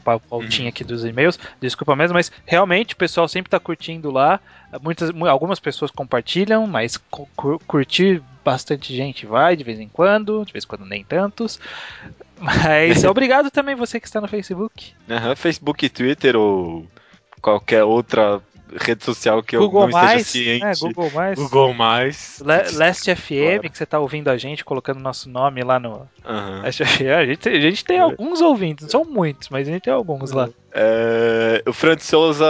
[0.04, 1.38] pa- pautinha aqui dos e-mails.
[1.60, 4.40] Desculpa mesmo, mas realmente o pessoal sempre tá curtindo lá.
[4.82, 9.90] Muitas, mu- algumas pessoas compartilham, mas cu- cu- curtir bastante gente vai de vez em
[9.90, 11.60] quando, de vez em quando nem tantos.
[12.40, 14.94] Mas obrigado também você que está no Facebook.
[15.10, 16.86] Aham, Facebook, Twitter ou
[17.42, 18.42] qualquer outra
[18.82, 20.64] rede social que eu Google não esteja Mais, ciente.
[20.64, 21.40] né, Google Mais.
[21.40, 22.44] Google mais.
[22.46, 23.70] Le- Last FM, Claro.
[23.72, 26.08] que você tá ouvindo a gente, colocando nosso nome lá no.
[26.64, 27.02] Last FM.
[27.18, 30.32] A gente, a gente tem alguns ouvintes, não são muitos, mas a gente tem alguns
[30.32, 30.50] lá.
[30.72, 32.46] É, o Franz Souza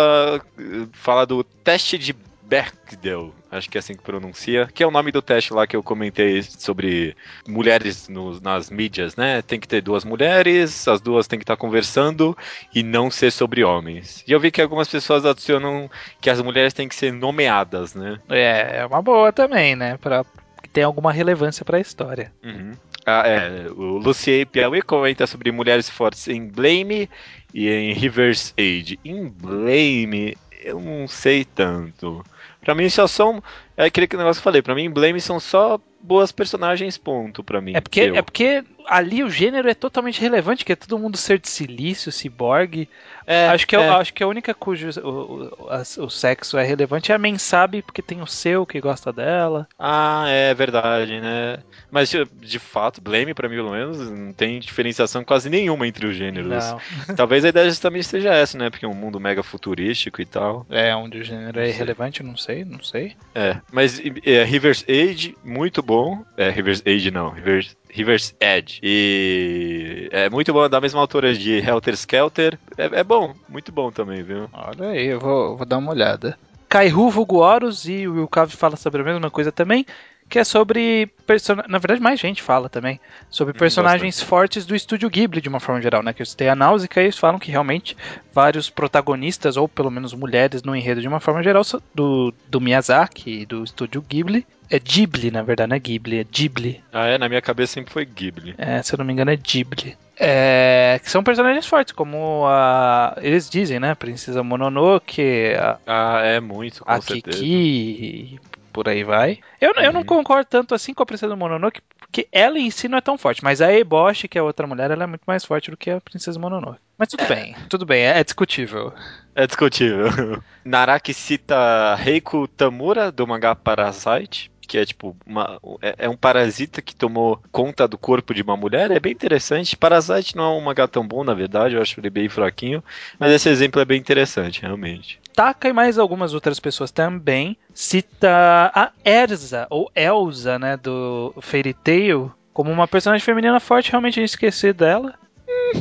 [0.91, 2.13] fala do teste de
[2.49, 5.75] Bechdel, acho que é assim que pronuncia, que é o nome do teste lá que
[5.75, 7.15] eu comentei sobre
[7.47, 9.43] mulheres nos- nas mídias, né?
[9.43, 12.35] Tem que ter duas mulheres, as duas têm que estar conversando
[12.73, 14.23] e não ser sobre homens.
[14.27, 15.87] E eu vi que algumas pessoas adicionam
[16.19, 18.17] que as mulheres têm que ser nomeadas, né?
[18.27, 19.97] É, é uma boa também, né?
[19.97, 20.25] Pra
[20.63, 22.33] que tenha alguma relevância pra história.
[22.43, 22.71] Uhum.
[23.05, 27.09] Ah, é, o Lucier Piauí comenta sobre mulheres fortes em Blame
[27.53, 28.99] e em Reverse Age.
[29.05, 32.23] Em Blame, eu não sei tanto.
[32.61, 33.41] Pra mim só são.
[33.77, 37.43] É aquele que negócio que eu falei, pra mim Blame são só boas personagens, ponto,
[37.43, 37.73] pra mim.
[37.75, 38.15] É porque, Eu.
[38.15, 42.11] é porque ali o gênero é totalmente relevante, que é todo mundo ser de silício,
[42.11, 42.89] ciborgue.
[43.25, 43.89] É, acho, que é, é.
[43.89, 47.81] acho que a única cujo o, o, a- o sexo é relevante é a Mensabe,
[47.83, 49.67] porque tem o seu que gosta dela.
[49.77, 51.59] Ah, é verdade, né?
[51.91, 56.15] Mas de, fato, Blame, pra mim, pelo menos, não tem diferenciação quase nenhuma entre os
[56.15, 56.49] gêneros.
[56.49, 56.79] Não,
[57.15, 58.69] Talvez a ideia justamente seja essa, né?
[58.69, 60.65] Porque é um mundo mega futurístico e tal.
[60.69, 63.15] é onde o gênero é irrelevante, não sei, não sei.
[63.35, 66.23] É, mas é, Reverse Age, muito bom.
[66.37, 68.79] É, Reverse Age não, Reverse, Reverse Edge.
[68.83, 72.57] E é muito bom, da mesma autora de Helter Skelter.
[72.77, 74.49] É, é bom, muito bom também, viu?
[74.53, 76.37] Olha aí, eu vou, vou dar uma olhada.
[76.69, 79.85] Kairu Vulgo Horus e o Will Cave fala sobre a mesma coisa também,
[80.29, 81.71] que é sobre personagens.
[81.71, 82.99] Na verdade, mais gente fala também.
[83.29, 86.13] Sobre personagens fortes do estúdio Ghibli, de uma forma geral, né?
[86.13, 87.97] Que eu citei a Náusica e eles falam que realmente
[88.33, 91.63] vários protagonistas, ou pelo menos mulheres no enredo de uma forma geral,
[91.95, 94.45] do, do Miyazaki, do estúdio Ghibli.
[94.69, 96.83] É Ghibli, na verdade, não é Ghibli, é Ghibli.
[96.93, 98.53] Ah, é, na minha cabeça sempre foi Ghibli.
[98.55, 99.97] É, se eu não me engano, é Ghibli.
[100.15, 103.17] É, que são personagens fortes, como a.
[103.21, 103.95] Eles dizem, né?
[103.95, 106.99] Princesa Mononoke, a, Ah, é muito, a.
[106.99, 108.39] Kiki e
[108.79, 109.39] por aí vai.
[109.59, 110.05] Eu, eu não Uhum.
[110.05, 113.43] concordo tanto assim com a Princesa Mononoke, porque ela em si não é tão forte,
[113.43, 115.99] mas a Eboshi, que é outra mulher, ela é muito mais forte do que a
[115.99, 116.79] Princesa Mononoke.
[116.97, 118.93] Mas tudo bem, tudo bem, é, é discutível.
[119.35, 120.07] É discutível.
[120.63, 124.49] Naraki cita Reiko Tamura, do mangá Parasite.
[124.69, 128.55] Que é tipo, uma, é, é um parasita que tomou conta do corpo de uma
[128.55, 128.91] mulher.
[128.91, 129.75] É bem interessante.
[129.75, 131.75] Parasite não é um mangá tão bom, na verdade.
[131.75, 132.83] Eu acho ele bem fraquinho.
[133.17, 135.19] Mas esse exemplo é bem interessante, realmente.
[135.33, 141.73] Taka e mais algumas outras pessoas também cita a Erza, ou Elsa, né, do Fairy
[141.73, 145.15] Tail, como uma personagem feminina forte, realmente a gente esquecer dela.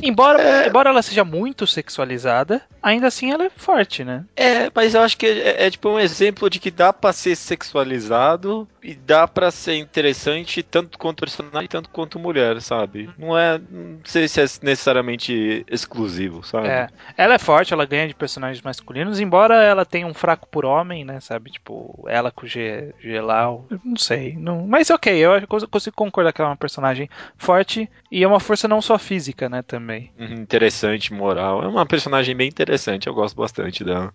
[0.02, 4.24] Embora, embora ela seja muito sexualizada, ainda assim ela é forte, né?
[4.36, 7.34] É, mas eu acho que é, é, tipo um exemplo de que dá pra ser
[7.34, 13.10] sexualizado e dá pra ser interessante tanto quanto personagem, tanto quanto mulher, sabe?
[13.18, 13.58] Não é.
[13.58, 16.68] Não sei se é necessariamente exclusivo, sabe?
[16.68, 16.88] É.
[17.16, 21.04] Ela é forte, ela ganha de personagens masculinos, embora ela tenha um fraco por homem,
[21.04, 21.20] né?
[21.20, 21.50] Sabe?
[21.50, 23.66] Tipo, ela com o G, Gelau.
[23.84, 24.34] Não sei.
[24.36, 24.66] Não...
[24.66, 28.22] Mas ok, eu acho que eu consigo concordar que ela é uma personagem forte e
[28.22, 29.62] é uma força não só física, né?
[29.62, 30.12] Também.
[30.18, 31.62] Uhum, Interessante, moral.
[31.62, 34.12] É uma personagem bem interessante, eu gosto bastante dela.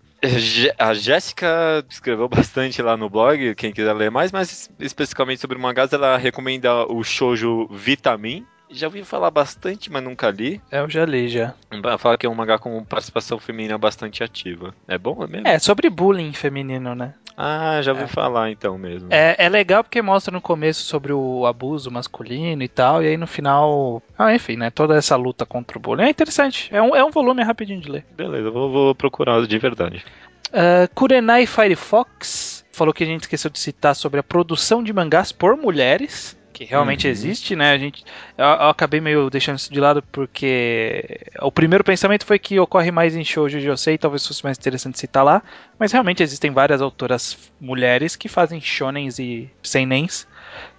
[0.78, 5.92] A Jéssica escreveu bastante lá no blog, quem quiser ler mais, mas especificamente sobre mangás,
[5.92, 8.44] ela recomenda o shoujo Vitamin.
[8.70, 10.60] Já ouvi falar bastante, mas nunca li.
[10.70, 11.54] É, eu já li já.
[11.98, 14.74] Fala que é um mangá com participação feminina bastante ativa.
[14.88, 15.46] É bom é mesmo?
[15.46, 17.14] É, sobre bullying feminino, né?
[17.36, 18.08] Ah, já ouvi É.
[18.08, 19.08] falar então mesmo.
[19.12, 23.16] É, é legal porque mostra no começo sobre o abuso masculino e tal, e aí
[23.16, 24.02] no final.
[24.16, 24.70] Ah, enfim, né?
[24.70, 26.04] Toda essa luta contra o bullying.
[26.04, 26.68] É interessante.
[26.74, 28.06] É um, é um volume rapidinho de ler.
[28.16, 30.04] Beleza, eu vou, vou procurar de verdade.
[30.50, 35.32] Uh, Kurenai Firefox falou que a gente esqueceu de citar sobre a produção de mangás
[35.32, 37.10] por mulheres, que realmente Uhum.
[37.12, 37.72] existe, né?
[37.72, 38.04] A gente,
[38.38, 42.90] eu, eu acabei meio deixando isso de lado porque o primeiro pensamento foi que ocorre
[42.92, 45.42] mais em shoujo Josei, talvez fosse mais interessante citar lá,
[45.78, 50.26] mas realmente existem várias autoras mulheres que fazem shonens e seinens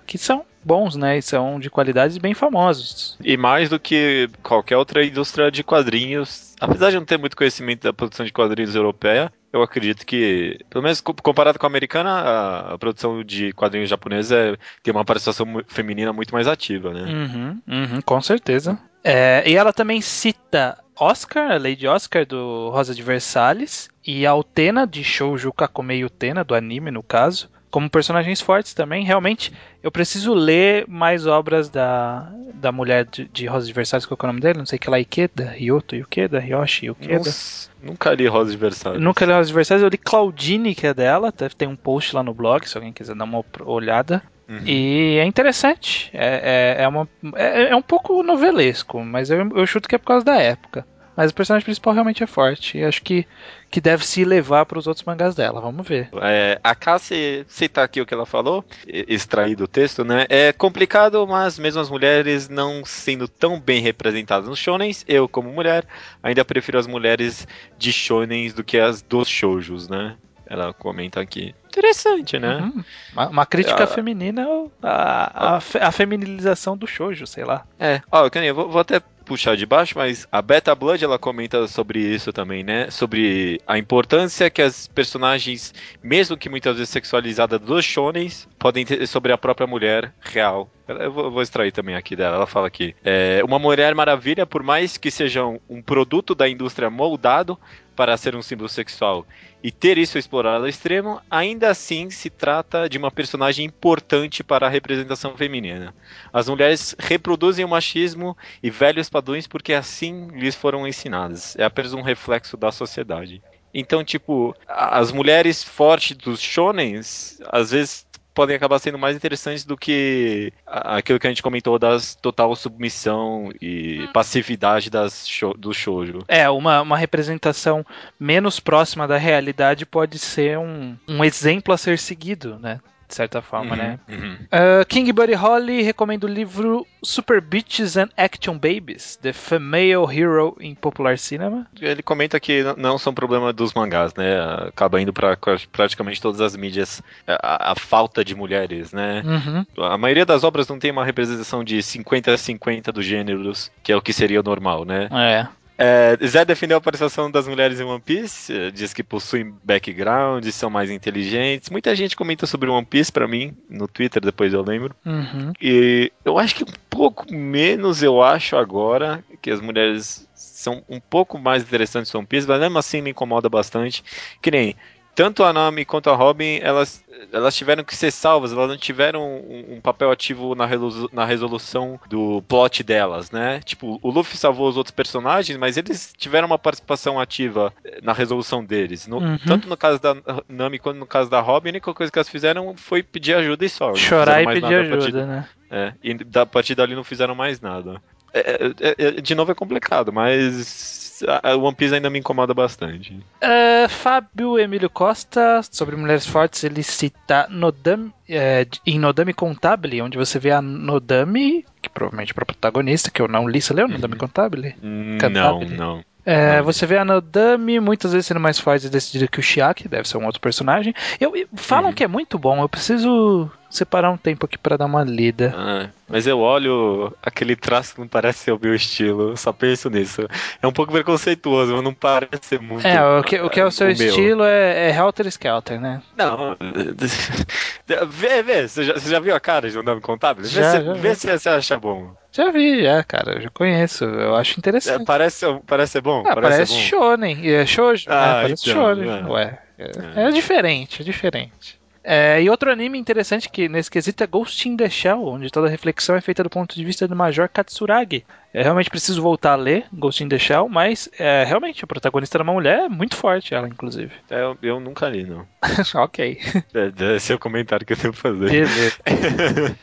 [0.07, 1.17] que são bons, né?
[1.17, 3.17] E são de qualidades bem famosos.
[3.23, 7.83] E mais do que qualquer outra indústria de quadrinhos, apesar de não ter muito conhecimento
[7.83, 12.73] da produção de quadrinhos europeia, eu acredito que, pelo menos co- comparado com a americana,
[12.73, 17.03] a, produção de quadrinhos japonesa é- tem uma participação feminina muito mais ativa, né?
[17.03, 18.77] Uhum, uhum, com certeza.
[19.07, 24.33] É, e ela também cita Oscar, a Lady Oscar do Rosa de Versalhes, e a
[24.33, 29.05] Utena de Shoujo Kakumei Utena, do anime no caso, como personagens fortes também.
[29.05, 29.53] Realmente,
[29.83, 34.23] eu preciso ler mais obras da, da mulher de, de Rosa de Versalhes, qual é
[34.23, 34.57] o nome dele?
[34.57, 37.17] Não sei que lá, Ikeda, Ryoto Ikeda, Yoshi Ikeda.
[37.17, 38.99] Nossa, nunca li Rosa de Versalhes.
[38.99, 42.23] Nunca li Rosa de Versalhes, eu li Claudine, que é dela, ter um post lá
[42.23, 44.23] no blog, se alguém quiser dar uma olhada.
[44.47, 44.61] Uhum.
[44.65, 46.09] E é interessante.
[46.13, 49.97] É, é, é, uma, é, é um pouco novelesco, mas eu, eu chuto que é
[49.97, 50.85] por causa da época.
[51.15, 52.77] Mas o personagem principal realmente é forte.
[52.77, 53.25] E acho que,
[53.71, 55.61] que deve se levar para os outros mangás dela.
[55.61, 56.09] Vamos ver.
[56.21, 60.25] É, a Cassie citar aqui o que ela falou, extrair do texto, né?
[60.27, 65.51] É complicado, mas mesmo as mulheres não sendo tão bem representadas nos shonens, eu, como
[65.51, 65.85] mulher,
[66.21, 70.17] ainda prefiro as mulheres de shonens do que as dos shoujos, né?
[70.47, 71.53] Ela comenta aqui.
[71.67, 72.57] Interessante, né?
[72.57, 72.83] Uhum.
[73.13, 73.87] Uma, uma crítica Ah.
[73.87, 74.47] feminina
[74.81, 77.65] à, à feminilização do shoujo, sei lá.
[77.79, 81.17] É, ó, nem, eu vou, vou até puxar de baixo, mas a Beta Blood ela
[81.17, 82.89] comenta sobre isso também, né?
[82.91, 89.05] Sobre a importância que as personagens, mesmo que muitas vezes sexualizadas dos shonens, podem ter
[89.07, 90.69] sobre a própria mulher real.
[90.87, 92.35] Eu vou, extrair também aqui dela.
[92.35, 96.89] Ela fala aqui: é, uma mulher maravilha, por mais que seja um produto da indústria
[96.91, 97.59] moldado
[97.95, 99.25] para ser um símbolo sexual
[99.63, 104.67] e ter isso explorado ao extremo, ainda assim se trata de uma personagem importante para
[104.67, 105.93] a representação feminina.
[106.31, 111.55] As mulheres reproduzem o machismo e velhos padrões porque assim lhes foram ensinadas.
[111.55, 113.41] É apenas um reflexo da sociedade.
[113.77, 118.04] Então, tipo, as mulheres fortes dos shonens, às vezes
[118.35, 123.49] podem acabar sendo mais interessantes do que aquilo que a gente comentou das total submissão
[123.61, 126.19] e passividade das sho do shoujo.
[126.27, 127.83] É, uma, uma representação
[128.19, 132.79] menos próxima da realidade pode ser um, um exemplo a ser seguido, né?
[133.07, 133.99] De certa forma, né?
[134.09, 134.33] Uhum.
[134.45, 140.57] Uh, King Buddy Holly recomenda o livro Super Bitches and Action Babies, The Female Hero
[140.59, 141.67] in Popular Cinema.
[141.79, 144.39] Ele comenta que não são problema dos mangás, né?
[144.67, 145.37] Acaba indo para
[145.71, 149.23] praticamente todas as mídias a, a falta de mulheres, né?
[149.23, 149.85] Uhum.
[149.85, 153.91] A maioria das obras não tem uma representação de 50 a 50 dos gêneros, que
[153.91, 155.07] é o que seria o normal, né?
[155.11, 155.47] É.
[155.77, 160.69] É, Zé defendeu a participação das mulheres em One Piece, diz que possuem background, são
[160.69, 161.69] mais inteligentes.
[161.69, 164.95] Muita gente comenta sobre One Piece pra mim, no Twitter, depois eu lembro.
[165.05, 165.51] Uhum.
[165.61, 170.99] E eu acho que um pouco menos eu acho agora que as mulheres são um
[170.99, 174.03] pouco mais interessantes em One Piece, mas mesmo assim me incomoda bastante.
[174.41, 174.75] Que nem
[175.15, 179.23] tanto a Nami quanto a Robin, elas, elas tiveram que ser salvas, elas não tiveram
[179.23, 180.67] um, um papel ativo na,
[181.13, 183.61] na resolução do plot delas, né?
[183.63, 188.11] Tipo, o Luffy salvou os outros personagens, mas eles tiveram uma participação ativa eh, na
[188.13, 189.07] resolução deles.
[189.07, 189.37] No- Uhum.
[189.47, 190.15] Tanto no caso da
[190.47, 193.63] Nami quanto no caso da Robin, a única coisa que elas fizeram foi pedir ajuda
[193.65, 193.95] e só.
[193.95, 195.47] Chorar e pedir nada a partir ajuda, né?
[195.71, 198.01] é, e da a partir dali não fizeram mais nada.
[198.33, 198.39] É,
[198.81, 203.13] é, é, de novo é complicado, mas a, a One Piece ainda me incomoda bastante.
[203.41, 210.17] Uh, Fábio Emílio Costa, sobre mulheres fortes, ele cita Nodami, é, em Nodami Contabile, onde
[210.17, 213.61] você vê a Nodami, que provavelmente é a protagonista, que eu não li.
[213.61, 214.75] Você leu Nodami Contabile?
[214.81, 215.77] Não, Cantabile.
[215.77, 216.03] não.
[216.27, 216.63] É, Não.
[216.63, 220.17] você vê a Nodami muitas vezes sendo mais forte decidido que o Shiaki, deve ser
[220.17, 220.91] um outro personagem.
[221.19, 221.93] Eu, eu- falam Uhum.
[221.93, 225.53] que é muito bom, eu preciso separar um tempo aqui pra dar uma lida.
[225.57, 229.89] Ah, mas eu olho aquele traço que não parece ser o meu estilo, só penso
[229.89, 230.27] nisso.
[230.61, 232.85] É um pouco preconceituoso, mas não parece ser muito.
[232.85, 233.93] É, o que, o que é o seu meu.
[233.95, 236.01] estilo é, é Helter Skelter, né?
[236.15, 236.55] Não.
[238.07, 240.43] vê, vê, você já, você já viu a cara de um nome contábil?
[240.43, 242.13] Vê, Já, se, já vê se você acha bom.
[242.31, 245.05] Já vi, já, cara, eu já conheço, eu acho É, interessante.
[245.05, 246.23] parece, parece ser bom?
[246.27, 246.79] Ah, parece, ser bom.
[246.81, 248.41] shonen, é shoujo, Ah, né?
[248.43, 249.25] parece então, shonen, é.
[249.25, 249.59] ué.
[249.77, 249.91] É,
[250.23, 250.27] É.
[250.27, 251.79] é diferente, é diferente.
[252.07, 255.65] É, e outro anime interessante que nesse quesito é Ghost in the Shell, onde toda
[255.65, 258.23] a reflexão é feita do ponto de vista do Major Katsuragi.
[258.53, 262.37] Eu realmente preciso voltar a ler Ghost in the Shell, mas é, realmente a protagonista
[262.37, 264.11] era uma mulher muito forte, ela, inclusive.
[264.29, 265.47] É, eu, eu nunca li, não.
[265.95, 266.39] ok.
[266.75, 268.51] É, Esse é o comentário que eu devo fazer.
[268.51, 268.95] Beleza.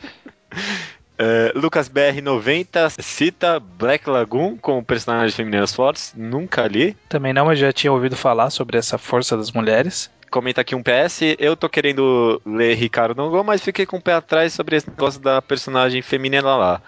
[1.19, 6.13] É, Lucas BR90 cita Black Lagoon com personagens femininas fortes.
[6.17, 6.97] Nunca li.
[7.09, 10.11] Também não, mas já tinha ouvido falar sobre essa força das mulheres.
[10.33, 11.37] Comenta aqui um PS.
[11.39, 15.21] Eu tô querendo ler Ricardo Nongô, mas fiquei com o pé atrás sobre esse negócio
[15.21, 16.81] da personagem feminina lá.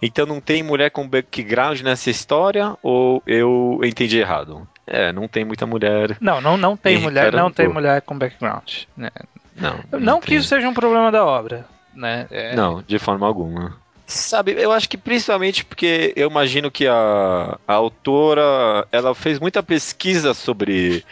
[0.00, 4.66] Então não tem mulher com background nessa história ou eu entendi errado?
[4.86, 6.16] É, não tem muita mulher.
[6.22, 8.84] Não, não, não tem mulher, não tem mulher com background.
[8.96, 9.10] né?
[9.54, 9.78] Não.
[10.00, 10.38] Não, que tem.
[10.38, 12.26] isso seja um problema da obra, né?
[12.30, 13.76] É, Não, de forma alguma.
[14.06, 19.62] Sabe, eu acho que principalmente porque eu imagino que a, a autora ela fez muita
[19.62, 21.04] pesquisa sobre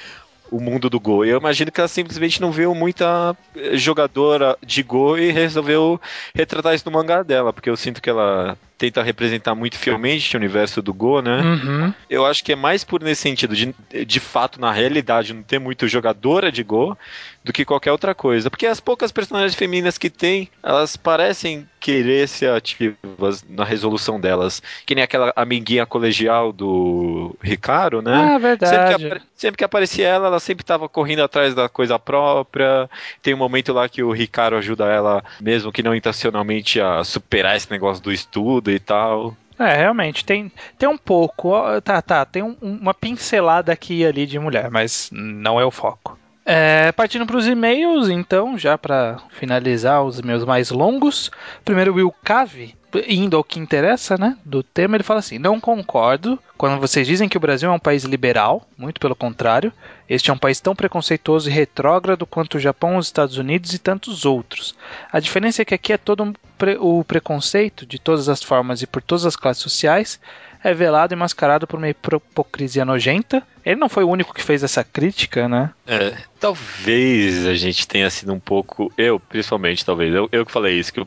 [0.55, 1.25] o mundo do Go.
[1.25, 6.01] Eu imagino que ela simplesmente não viu muita eh, jogadora de Go e resolveu
[6.33, 10.39] retratar isso no mangá dela, porque eu sinto que ela tenta representar muito fielmente o
[10.39, 11.41] universo do Go, né?
[11.41, 11.95] Uhum.
[12.11, 15.59] Eu acho que é mais por nesse sentido, de, de fato, na realidade, não ter
[15.59, 16.97] muito jogadora de Go
[17.45, 18.51] do que qualquer outra coisa.
[18.51, 24.63] Porque as poucas personagens femininas que tem, elas parecem querer ser ativas na resolução delas.
[24.87, 28.13] Que nem aquela amiguinha colegial do Ricardo, né?
[28.15, 28.97] Ah, Sempre verdade.
[28.99, 32.89] que, apare- sempre que aparecia ela, ela sempre estava correndo atrás da coisa própria.
[33.23, 37.57] Tem um momento lá que o Ricardo ajuda ela, mesmo que não intencionalmente, a superar
[37.57, 39.37] esse negócio do estudo e tal.
[39.59, 41.53] É, realmente, tem, tem um pouco.
[41.83, 46.19] Tá, tá, tem um- uma pincelada aqui ali de mulher, mas não é o foco.
[46.47, 51.31] É, partindo para os e-mails, então, já para finalizar os meus mais longos.
[51.65, 52.75] Primeiro, Will Cave,
[53.07, 57.29] indo ao que interessa, né, do tema, ele fala assim: Não concordo quando vocês dizem
[57.29, 59.73] que o Brasil é um país liberal, muito pelo contrário.
[60.09, 63.79] Este é um país tão preconceituoso e retrógrado quanto o Japão, os Estados Unidos e
[63.79, 64.75] tantos outros.
[65.11, 68.83] A diferença é que aqui é todo um pre- o preconceito, de todas as formas
[68.83, 70.21] e por todas as classes sociais,
[70.65, 73.43] é velado e mascarado por uma hipocrisia nojenta.
[73.65, 75.71] Ele não foi o único que fez essa crítica, né?
[75.87, 78.93] É, talvez a gente tenha sido um pouco.
[78.97, 80.13] Eu, principalmente, talvez.
[80.15, 81.07] Eu, eu que falei isso, que o,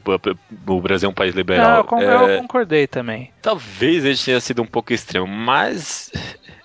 [0.68, 1.78] o Brasil é um país Não, liberal.
[1.78, 3.32] eu, con- É, eu concordei também.
[3.41, 6.12] Talvez ele tenha sido um pouco extremo, mas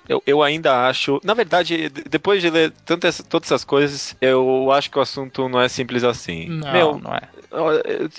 [0.08, 1.20] eu, eu ainda acho.
[1.24, 5.48] Na verdade, de- depois de ler tantas, todas essas coisas, eu acho que o assunto
[5.48, 6.46] não é simples assim.
[6.48, 7.22] Não, Meu, não é.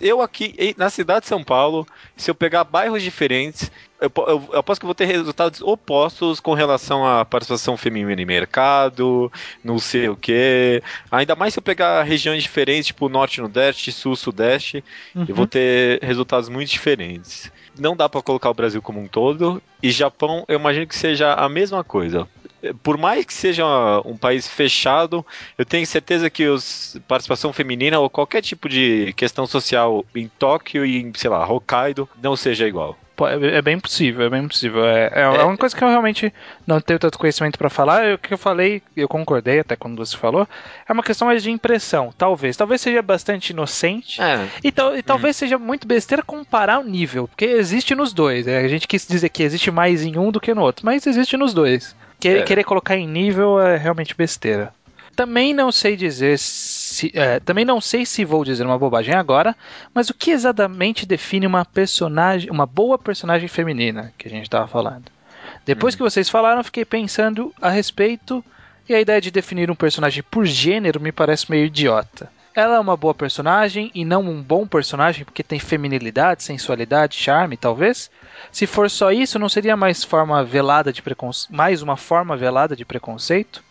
[0.01, 3.71] eu aqui na cidade de São Paulo, se eu pegar bairros diferentes,
[4.03, 8.25] eu, eu, eu aposto que vou ter resultados opostos com relação à participação feminina em
[8.25, 9.31] mercado,
[9.63, 10.83] não sei o que.
[11.09, 14.83] Ainda mais se eu pegar regiões diferentes, tipo norte, nordeste, sul, sudeste,
[15.15, 15.25] Uhum.
[15.27, 17.51] eu vou ter resultados muito diferentes.
[17.79, 19.61] Não dá pra colocar o Brasil como um todo.
[19.81, 22.27] E Japão, eu imagino que seja a mesma coisa.
[22.81, 23.65] Por mais que seja
[24.05, 25.25] um país fechado,
[25.57, 30.85] eu tenho certeza que os participação feminina ou qualquer tipo de questão social em Tóquio
[30.85, 32.97] e em, sei lá, Hokkaido não seja igual.
[33.21, 34.83] É é bem possível, é bem possível.
[34.85, 36.33] É, é a única coisa que eu realmente
[36.65, 38.03] não tenho tanto conhecimento pra falar.
[38.05, 40.47] é O que eu falei, eu concordei até quando você falou,
[40.87, 42.57] é uma questão mais de impressão, talvez.
[42.57, 44.21] Talvez seja bastante inocente.
[44.21, 48.45] É, E, tal- e talvez seja muito besteira comparar o nível, porque existe nos dois.
[48.47, 48.57] né?
[48.59, 51.37] A gente quis dizer que existe mais em um do que no outro, mas existe
[51.37, 51.95] nos dois.
[52.19, 52.43] Querer, É.
[52.43, 54.73] querer colocar em nível é realmente besteira.
[55.15, 57.11] Também não sei dizer se.
[57.13, 59.55] é, também não sei se vou dizer uma bobagem agora,
[59.93, 62.49] mas o que exatamente define uma personagem.
[62.49, 65.05] uma boa personagem feminina que a gente estava falando?
[65.65, 68.43] Depois que vocês falaram, fiquei pensando a respeito,
[68.87, 72.29] e a ideia de definir um personagem por gênero me parece meio idiota.
[72.55, 77.57] Ela é uma boa personagem e não um bom personagem porque tem feminilidade, sensualidade, charme,
[77.57, 78.11] talvez?
[78.51, 81.51] Se for só isso, não seria mais forma velada de preconce...
[81.51, 83.63] mais uma forma velada de preconceito?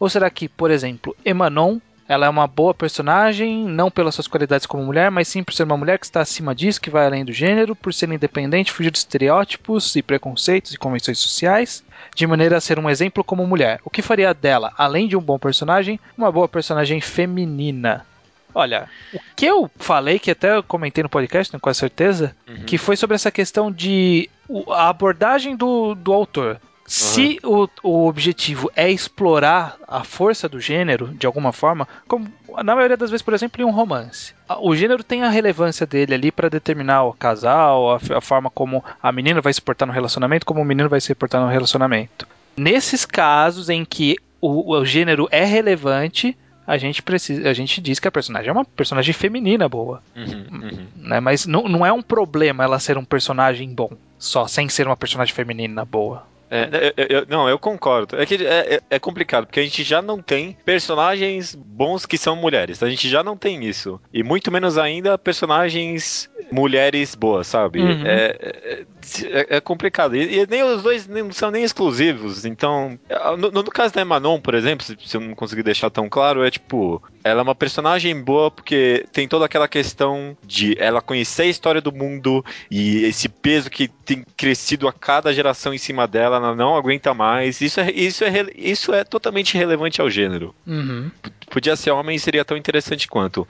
[0.00, 1.78] Ou será que, por exemplo, Emanon,
[2.08, 5.62] ela é uma boa personagem, não pelas suas qualidades como mulher, mas sim por ser
[5.62, 8.90] uma mulher que está acima disso, que vai além do gênero, por ser independente, fugir
[8.90, 11.84] de estereótipos e preconceitos e convenções sociais,
[12.16, 13.78] de maneira a ser um exemplo como mulher.
[13.84, 18.04] O que faria dela, além de um bom personagem, uma boa personagem feminina?
[18.52, 22.34] Olha, o que eu falei, que até eu comentei no podcast, com certeza,
[22.66, 24.28] que foi sobre essa questão de
[24.70, 26.60] a abordagem do, do autor.
[26.90, 32.26] Se o, o objetivo é explorar a força do gênero, de alguma forma, como
[32.64, 36.14] na maioria das vezes, por exemplo, em um romance, o gênero tem a relevância dele
[36.14, 39.94] ali para determinar o casal, a, a forma como a menina vai se portar no
[39.94, 42.26] relacionamento, como o menino vai se portar no relacionamento.
[42.56, 46.36] Nesses casos em que o, o gênero é relevante,
[46.66, 50.46] a gente precisa, a gente diz que a personagem é uma personagem feminina boa Uhum,
[50.50, 50.86] uhum.
[50.96, 51.20] né?
[51.20, 54.96] Mas não, não é um problema ela ser um personagem bom, só sem ser uma
[54.96, 56.28] personagem feminina boa.
[56.50, 58.20] É, eu- eu- não, eu concordo.
[58.20, 62.18] É que é, é- é complicado, porque a gente já não tem personagens bons que
[62.18, 62.82] são mulheres.
[62.82, 64.00] A gente já não tem isso.
[64.12, 67.80] E muito menos ainda personagens mulheres boas, sabe?
[67.80, 68.02] Uhum.
[68.04, 68.84] É,
[69.24, 70.16] é- é- complicado.
[70.16, 72.44] E, e nem os dois não são nem exclusivos.
[72.44, 72.98] Então,
[73.38, 76.44] no, no caso da Emanon, por exemplo, se, se eu não conseguir deixar tão claro,
[76.44, 81.42] é tipo, ela é uma personagem boa porque tem toda aquela questão de ela conhecer
[81.42, 86.06] a história do mundo e esse peso que tem crescido a cada geração em cima
[86.06, 87.60] dela, ela não aguenta mais.
[87.60, 90.54] Isso é, isso é, isso é totalmente relevante ao gênero.
[90.66, 91.10] Uhum.
[91.50, 93.46] Podia ser homem e seria tão interessante quanto.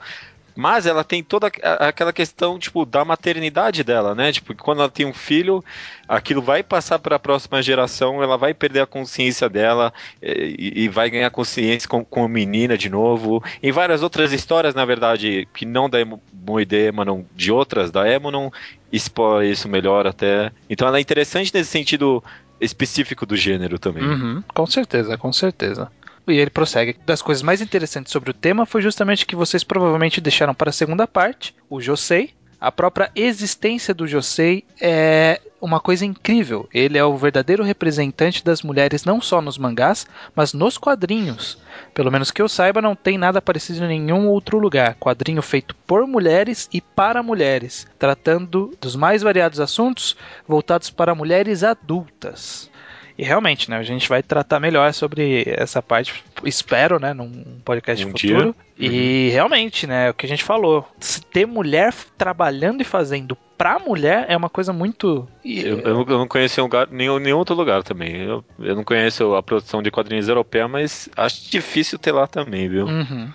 [0.55, 4.31] Mas ela tem toda aquela questão, tipo, da maternidade dela, né?
[4.31, 5.63] Tipo, quando ela tem um filho,
[6.07, 10.89] aquilo vai passar para a próxima geração, ela vai perder a consciência dela e, e
[10.89, 13.43] vai ganhar consciência com, com a menina de novo.
[13.61, 15.99] Em várias outras histórias, na verdade, que não da
[16.33, 18.49] Moide Emanon, de outras da Emonon,
[18.91, 20.51] explora isso melhor até.
[20.69, 22.23] Então ela é interessante nesse sentido
[22.59, 24.03] específico do gênero também.
[24.03, 24.43] Uhum.
[24.53, 25.91] Com certeza, com certeza.
[26.27, 26.97] E ele prossegue.
[27.05, 30.73] Das coisas mais interessantes sobre o tema foi justamente que vocês provavelmente deixaram para a
[30.73, 36.69] segunda parte, o Josei, A própria existência do Josei é uma coisa incrível.
[36.71, 40.05] Ele é o verdadeiro representante das mulheres não só nos mangás,
[40.35, 41.57] mas nos quadrinhos.
[41.91, 44.95] Pelo menos que eu saiba, não tem nada parecido em nenhum outro lugar.
[44.99, 50.15] Quadrinho feito por mulheres e para mulheres, tratando dos mais variados assuntos
[50.47, 52.69] voltados para mulheres adultas.
[53.17, 58.05] E realmente, né, a gente vai tratar melhor sobre essa parte, espero, né, num podcast
[58.05, 58.55] Um futuro.
[58.77, 58.89] dia.
[58.89, 63.77] E realmente, né, o que a gente falou, se ter mulher trabalhando e fazendo pra
[63.77, 67.83] mulher é uma coisa muito Eu, eu não- conheço um lugar, nenhum, nenhum outro lugar
[67.83, 68.15] também.
[68.23, 72.67] Eu, eu não conheço a produção de quadrinhos europeia, mas acho difícil ter lá também,
[72.67, 72.87] viu?
[72.87, 73.29] Uhum.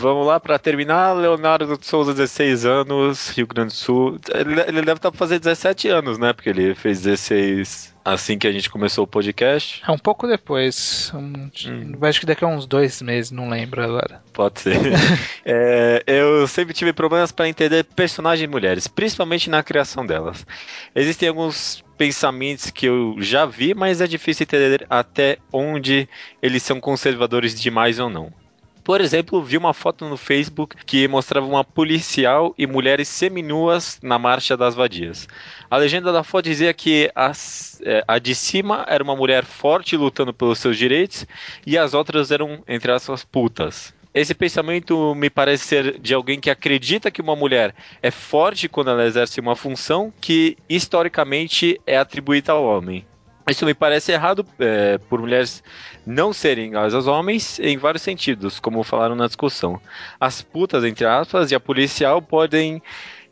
[0.00, 4.18] Vamos lá, pra terminar, Leonardo Souza, 16 anos, Rio Grande do Sul.
[4.34, 6.32] Ele, ele deve estar pra fazer 17 anos, né?
[6.32, 9.82] Porque ele fez 16 assim que a gente começou o podcast.
[9.86, 11.10] É um pouco depois.
[11.14, 11.50] um-
[12.06, 14.22] Acho que daqui a uns dois meses, não lembro agora.
[14.32, 14.76] Pode ser.
[15.48, 20.44] É, eu sempre tive problemas para entender personagens mulheres, principalmente na criação delas.
[20.94, 26.08] Existem alguns pensamentos que eu já vi, mas é difícil entender até onde
[26.42, 28.32] eles são conservadores demais ou não.
[28.86, 34.16] Por exemplo, vi uma foto no Facebook que mostrava uma policial e mulheres seminuas na
[34.16, 35.26] Marcha das Vadias.
[35.68, 39.96] A legenda da foto dizia que as- é, a de cima era uma mulher forte
[39.96, 41.26] lutando pelos seus direitos
[41.66, 43.92] e as outras eram, entre aspas, putas.
[44.14, 48.90] Esse pensamento me parece ser de alguém que acredita que uma mulher é forte quando
[48.90, 53.04] ela exerce uma função que historicamente é atribuída ao homem.
[53.48, 55.62] Isso me parece errado é, por mulheres
[56.04, 59.80] não serem iguais aos homens em vários sentidos, como falaram na discussão.
[60.18, 62.82] As putas, entre aspas, e a policial podem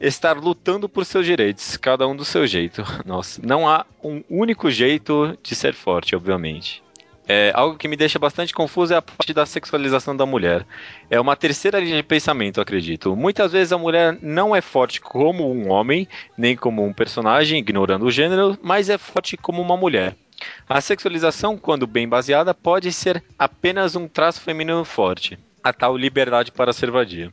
[0.01, 2.85] estar lutando por seus direitos, cada um do seu jeito.
[3.05, 6.81] Nossa, não há um único jeito de ser forte, obviamente.
[7.27, 10.66] É, algo que me deixa bastante confuso é a parte da sexualização da mulher.
[11.09, 13.16] É uma terceira linha de pensamento, acredito.
[13.16, 16.07] Muitas vezes a mulher não é forte como um homem,
[16.37, 20.14] nem como um personagem, ignorando o gênero, mas é forte como uma mulher.
[20.68, 25.39] A sexualização, quando bem baseada, pode ser apenas um traço feminino forte.
[25.62, 27.33] A tal liberdade para ser vadia.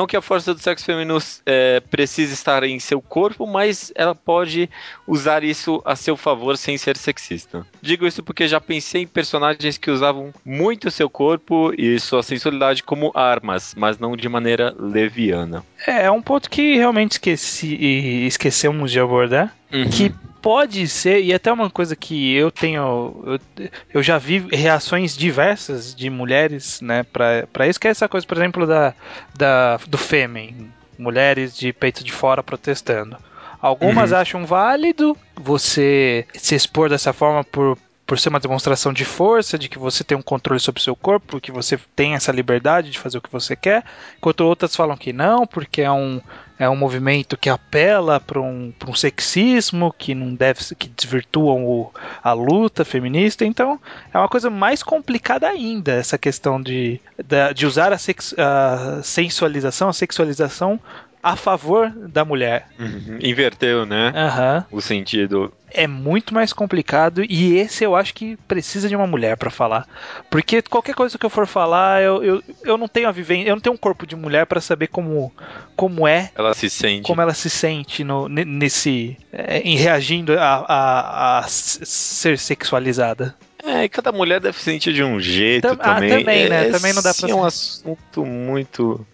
[0.00, 4.14] Não que a força do sexo feminino é, precise estar em seu corpo, mas ela
[4.14, 4.70] pode
[5.06, 7.66] usar isso a seu favor sem ser sexista.
[7.82, 12.82] Digo isso porque já pensei em personagens que usavam muito seu corpo e sua sensualidade
[12.82, 15.62] como armas, mas não de maneira leviana.
[15.86, 19.54] É, é um ponto que realmente esqueci, e esquecemos de abordar.
[19.92, 23.22] Que pode ser, e até uma coisa que eu tenho.
[23.24, 28.08] Eu, eu já vi reações diversas de mulheres, né, pra, pra isso, que é essa
[28.08, 28.94] coisa, por exemplo, da,
[29.36, 30.72] da, do Fêmen.
[30.96, 33.16] Mulheres de peito de fora protestando.
[33.60, 37.76] Algumas acham válido você se expor dessa forma por,
[38.06, 40.96] por ser uma demonstração de força, de que você tem um controle sobre o seu
[40.96, 43.84] corpo, que você tem essa liberdade de fazer o que você quer,
[44.16, 46.22] enquanto outras falam que não, porque é um,
[46.60, 51.90] é um movimento que apela para um, um sexismo, que não deve que desvirtuam o-
[52.22, 53.46] a luta feminista.
[53.46, 53.80] Então
[54.12, 59.00] é uma coisa mais complicada ainda essa questão de, da- de usar a, sex- a
[59.02, 60.78] sensualização, a sexualização
[61.22, 62.66] a favor da mulher.
[62.78, 63.18] Uhum.
[63.20, 64.12] Inverteu, né?
[64.14, 64.64] Aham.
[64.70, 65.52] O sentido.
[65.72, 69.86] É muito mais complicado e esse eu acho que precisa de uma mulher pra falar.
[70.28, 73.54] Porque qualquer coisa que eu for falar, eu, eu, eu não tenho a vivência, eu
[73.54, 75.32] não tenho um corpo de mulher pra saber como,
[75.76, 77.02] como é Ela se sente.
[77.06, 83.36] como ela se sente no, ne- nesse é, em reagindo a, a- a ser sexualizada.
[83.70, 86.10] É, e cada mulher deve se sentir de um jeito Tam- ah, também.
[86.18, 86.68] também, né?
[86.68, 89.06] É, Também não dá pra É um assunto muito.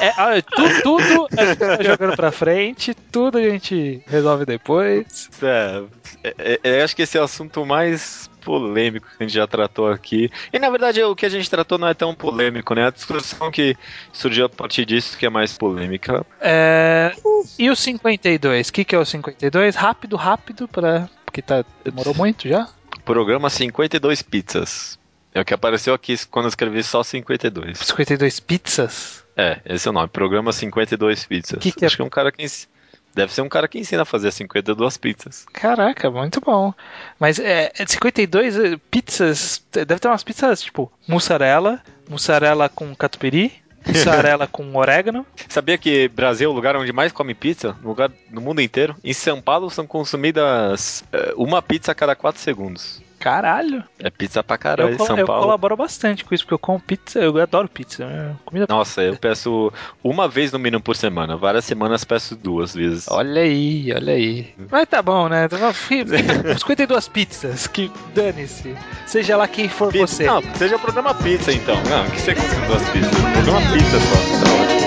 [0.00, 5.30] É, ah, tu- tudo a gente vai jogando pra frente, tudo a gente resolve depois.
[5.42, 5.82] É,
[6.24, 9.46] é, é, eu acho que esse é o assunto mais polêmico que a gente já
[9.46, 10.30] tratou aqui.
[10.52, 12.86] E na verdade o que a gente tratou não é tão polêmico, né?
[12.88, 13.74] A discussão que
[14.12, 16.26] surgiu a partir disso que é mais polêmica.
[16.40, 17.12] É,
[17.58, 18.68] e o 52?
[18.68, 19.76] O que, que é o 52?
[19.76, 22.68] Rápido, rápido, pra, porque tá, demorou muito já.
[23.04, 24.98] Programa 52 Pizzas.
[25.34, 27.78] É o que apareceu aqui quando eu escrevi só 52.
[27.78, 29.24] 52 pizzas?
[29.36, 30.08] É, esse é o nome.
[30.08, 31.58] Programa 52 Pizzas.
[31.60, 31.86] Que que é?
[31.86, 32.68] Acho que é um cara que ens-
[33.14, 35.46] Deve ser um cara que ensina a fazer 52 pizzas.
[35.52, 36.74] Caraca, muito bom.
[37.18, 39.64] Mas é, é 52 eh, pizzas.
[39.72, 43.52] Deve ter umas pizzas tipo mussarela, mussarela com catupiry,
[43.86, 45.26] mussarela com orégano.
[45.48, 47.76] Sabia que Brasil é o lugar onde mais come pizza?
[47.82, 48.96] No, lugar, no mundo inteiro?
[49.02, 53.02] Em São Paulo são consumidas eh, uma pizza a cada 4 segundos.
[53.24, 53.82] Caralho!
[53.98, 55.44] É pizza pra caralho Eu, em São eu Paulo.
[55.44, 58.04] colaboro bastante com isso, porque eu como pizza, eu adoro pizza.
[58.04, 58.66] é Comida.
[58.68, 59.72] Nossa, eu peço
[60.02, 61.34] uma vez no mínimo por semana.
[61.34, 63.06] Várias semanas peço duas vezes.
[63.10, 64.52] Olha aí, olha aí.
[64.70, 65.48] Mas tá bom, né?
[65.48, 68.74] Tá bom, fi- fica- 52 pizzas, que dane-se.
[69.06, 70.24] Seja lá quem for Pizza- você.
[70.26, 71.76] Não, seja programa pizza então.
[71.84, 73.10] Não, que você consume duas pizzas.
[73.32, 74.44] Programa pizza só.
[74.44, 74.83] Tá ótimo.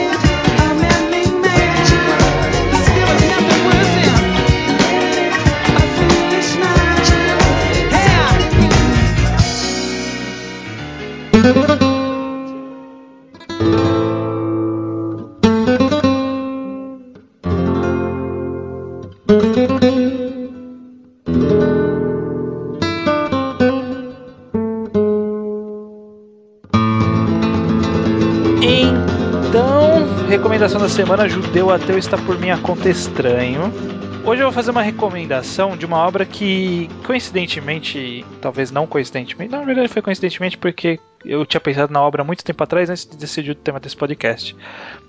[30.78, 33.72] Recomendação da semana: Judeu Ateu está por minha conta estranho.
[34.24, 39.62] Hoje eu vou fazer uma recomendação de uma obra que, coincidentemente, talvez não coincidentemente, na
[39.64, 43.52] verdade foi coincidentemente porque eu tinha pensado na obra muito tempo atrás antes de decidir
[43.52, 44.56] o tema desse podcast.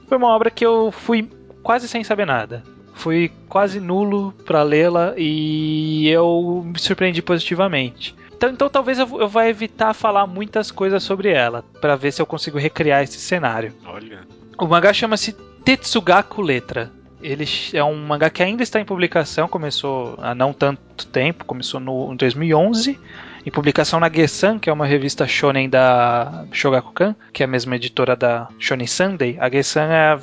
[0.08, 1.28] Foi uma obra que eu fui
[1.62, 2.62] quase sem saber nada.
[2.94, 8.14] Fui quase nulo para lê-la e eu me surpreendi positivamente.
[8.36, 12.22] Então, então talvez eu, eu vá evitar falar muitas coisas sobre ela, para ver se
[12.22, 13.72] eu consigo recriar esse cenário.
[13.84, 14.20] Olha.
[14.58, 15.36] O mangá chama-se
[15.68, 16.90] Tetsugaku Letra.
[17.20, 17.44] Ele
[17.74, 22.10] é um mangá que ainda está em publicação, começou há não tanto tempo, começou no,
[22.10, 22.98] em 2011,
[23.44, 27.76] em publicação na Gesan, que é uma revista shonen da Shogakukan, que é a mesma
[27.76, 29.36] editora da Shonen Sunday.
[29.38, 30.18] A Gesan é,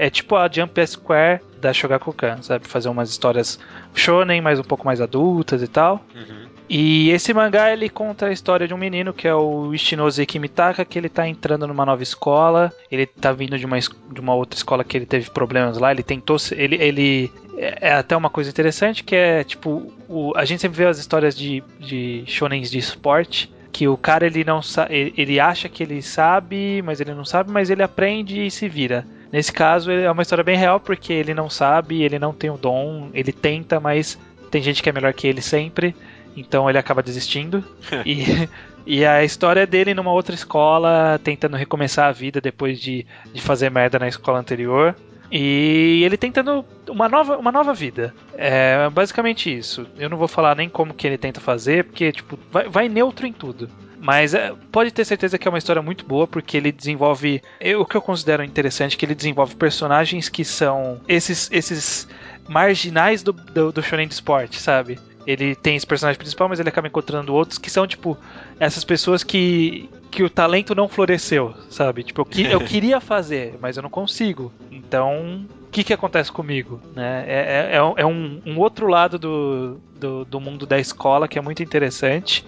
[0.00, 2.68] é- é tipo a Jump Square da Shogakukan, sabe?
[2.68, 3.58] Fazer umas histórias
[3.94, 6.04] shonen, mas um pouco mais adultas e tal.
[6.14, 6.49] Uhum.
[6.72, 10.84] E esse mangá ele conta a história de um menino que é o Ishinose Kimitaka,
[10.84, 12.72] que ele tá entrando numa nova escola.
[12.88, 15.90] Ele tá vindo de uma, de uma outra escola que ele teve problemas lá.
[15.90, 16.36] Ele tentou.
[16.52, 17.32] Ele, ele.
[17.58, 19.92] É é até uma coisa interessante que é tipo.
[20.08, 23.52] O, a gente sempre vê as histórias de, de shonens de esporte.
[23.72, 27.50] Que o cara ele não ele, ele acha que ele sabe, mas ele não sabe,
[27.50, 29.04] mas ele aprende e se vira.
[29.32, 32.56] Nesse caso é uma história bem real porque ele não sabe, ele não tem o
[32.56, 34.18] dom, ele tenta, mas
[34.50, 35.94] tem gente que é melhor que ele sempre.
[36.36, 37.64] Então ele acaba desistindo.
[38.06, 38.48] e,
[38.86, 43.70] e a história dele numa outra escola, tentando recomeçar a vida depois de, de fazer
[43.70, 44.94] merda na escola anterior.
[45.32, 48.12] E ele tentando uma nova, uma nova vida.
[48.34, 49.86] É basicamente isso.
[49.96, 53.26] Eu não vou falar nem como que ele tenta fazer, porque tipo, vai, vai neutro
[53.26, 53.68] em tudo.
[54.02, 57.40] Mas é, pode ter certeza que é uma história muito boa, porque ele desenvolve.
[57.60, 62.08] eu- o que eu considero interessante é que ele desenvolve personagens que são esses, esses
[62.48, 64.98] marginais do, do, do shonen de esporte, sabe?
[65.26, 68.16] Ele tem esse personagem principal, mas ele acaba encontrando outros que são, tipo,
[68.58, 72.02] essas pessoas que, que o talento não floresceu, sabe?
[72.02, 74.50] Tipo, eu, que- eu queria fazer, mas eu não consigo.
[74.70, 76.80] Então, o que, que acontece comigo?
[76.96, 77.24] Né?
[77.26, 81.28] É, é- é um- é um, um outro lado do, do, do mundo da escola
[81.28, 82.44] que é muito interessante.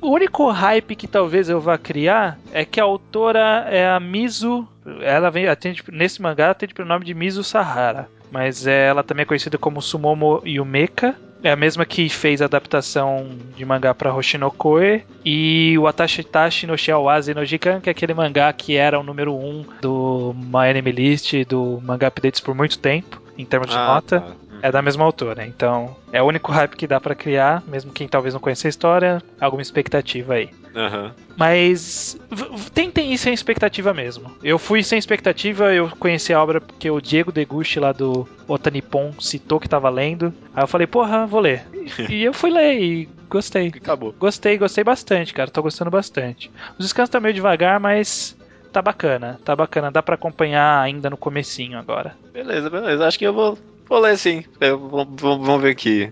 [0.00, 4.68] O único hype que talvez eu vá criar é que a autora é a Mizu.
[5.00, 8.08] Ela vem atende, nesse mangá atende pelo nome de Mizu Sahara.
[8.30, 11.14] Mas é- ela também é conhecida como Sumomo Yumeka.
[11.44, 15.04] É a mesma que fez a adaptação de mangá para Hoshinokoe.
[15.22, 19.34] E o Atashitashi no Shiawazi no Jikan, que é aquele mangá que era o número
[19.34, 23.76] 1 um do My Anime List, do Manga Updates por muito tempo, em termos de
[23.76, 24.32] Ah, nota tá.
[24.62, 25.46] É da mesma autora.
[25.46, 28.70] Então, é o único hype que dá pra criar, mesmo quem talvez não conheça a
[28.70, 30.50] história, alguma expectativa aí.
[30.74, 31.12] Aham.
[31.36, 32.18] Mas
[32.72, 34.30] tentem ir sem expectativa mesmo.
[34.42, 39.12] Eu fui sem expectativa, eu conheci a obra porque o Diego Deguchi lá do Otanipon
[39.20, 40.32] citou que tava lendo.
[40.54, 41.64] Aí eu falei, porra, vou ler.
[42.08, 43.68] E eu fui ler e gostei.
[43.68, 44.14] Acabou.
[44.18, 45.50] Gostei, gostei bastante, cara.
[45.50, 46.50] Tô gostando bastante.
[46.78, 48.36] Os descansos tá meio devagar, mas
[48.72, 49.38] tá bacana.
[49.44, 49.90] Tá bacana.
[49.90, 52.16] Dá pra acompanhar ainda no comecinho agora.
[52.32, 53.06] Beleza, beleza.
[53.06, 53.58] Acho que eu vou,
[53.88, 54.44] vou ler sim.
[54.60, 56.10] Eu- Vamos vamos ver aqui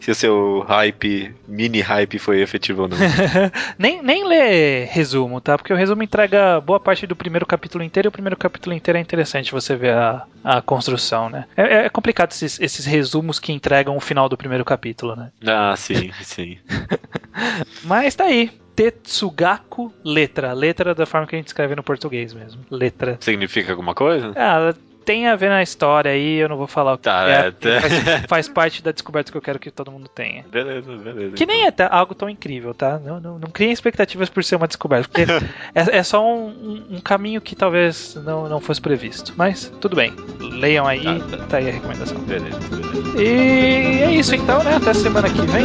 [0.00, 2.96] se o seu hype, mini hype, foi efetivo ou não.
[3.78, 5.56] nem, nem lê resumo, tá?
[5.56, 8.98] Porque o resumo entrega boa parte do primeiro capítulo inteiro e o primeiro capítulo inteiro
[8.98, 11.46] é interessante você ver a, a construção, né?
[11.56, 15.30] É, é complicado esses, esses resumos que entregam o final do primeiro capítulo, né?
[15.46, 16.58] ah, sim, sim.
[17.84, 18.50] Mas tá aí.
[18.76, 20.52] Tetsugaku Letra.
[20.52, 22.60] Letra da forma que a gente escreve no português mesmo.
[22.70, 23.16] Letra.
[23.20, 24.32] Significa alguma coisa?
[24.36, 27.50] Ah, tem a ver na história aí, eu não vou falar o que Tá, é.
[27.50, 27.80] tá.
[27.80, 30.44] Faz, faz parte da descoberta que eu quero que todo mundo tenha.
[30.50, 31.36] Beleza, beleza.
[31.36, 32.98] Que nem é algo tão incrível, tá?
[32.98, 35.22] Não, não, não criem expectativas por ser uma descoberta, porque
[35.74, 39.32] é, é só um, um- um caminho que talvez não, não fosse previsto.
[39.36, 41.44] Mas tudo bem, leiam aí, Tá, tá.
[41.46, 42.18] tá aí a recomendação.
[42.20, 43.20] Beleza, beleza.
[43.22, 44.76] E é isso então, né?
[44.76, 45.64] Até semana que vem.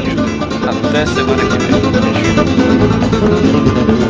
[0.90, 1.58] Até semana que
[4.04, 4.09] vem.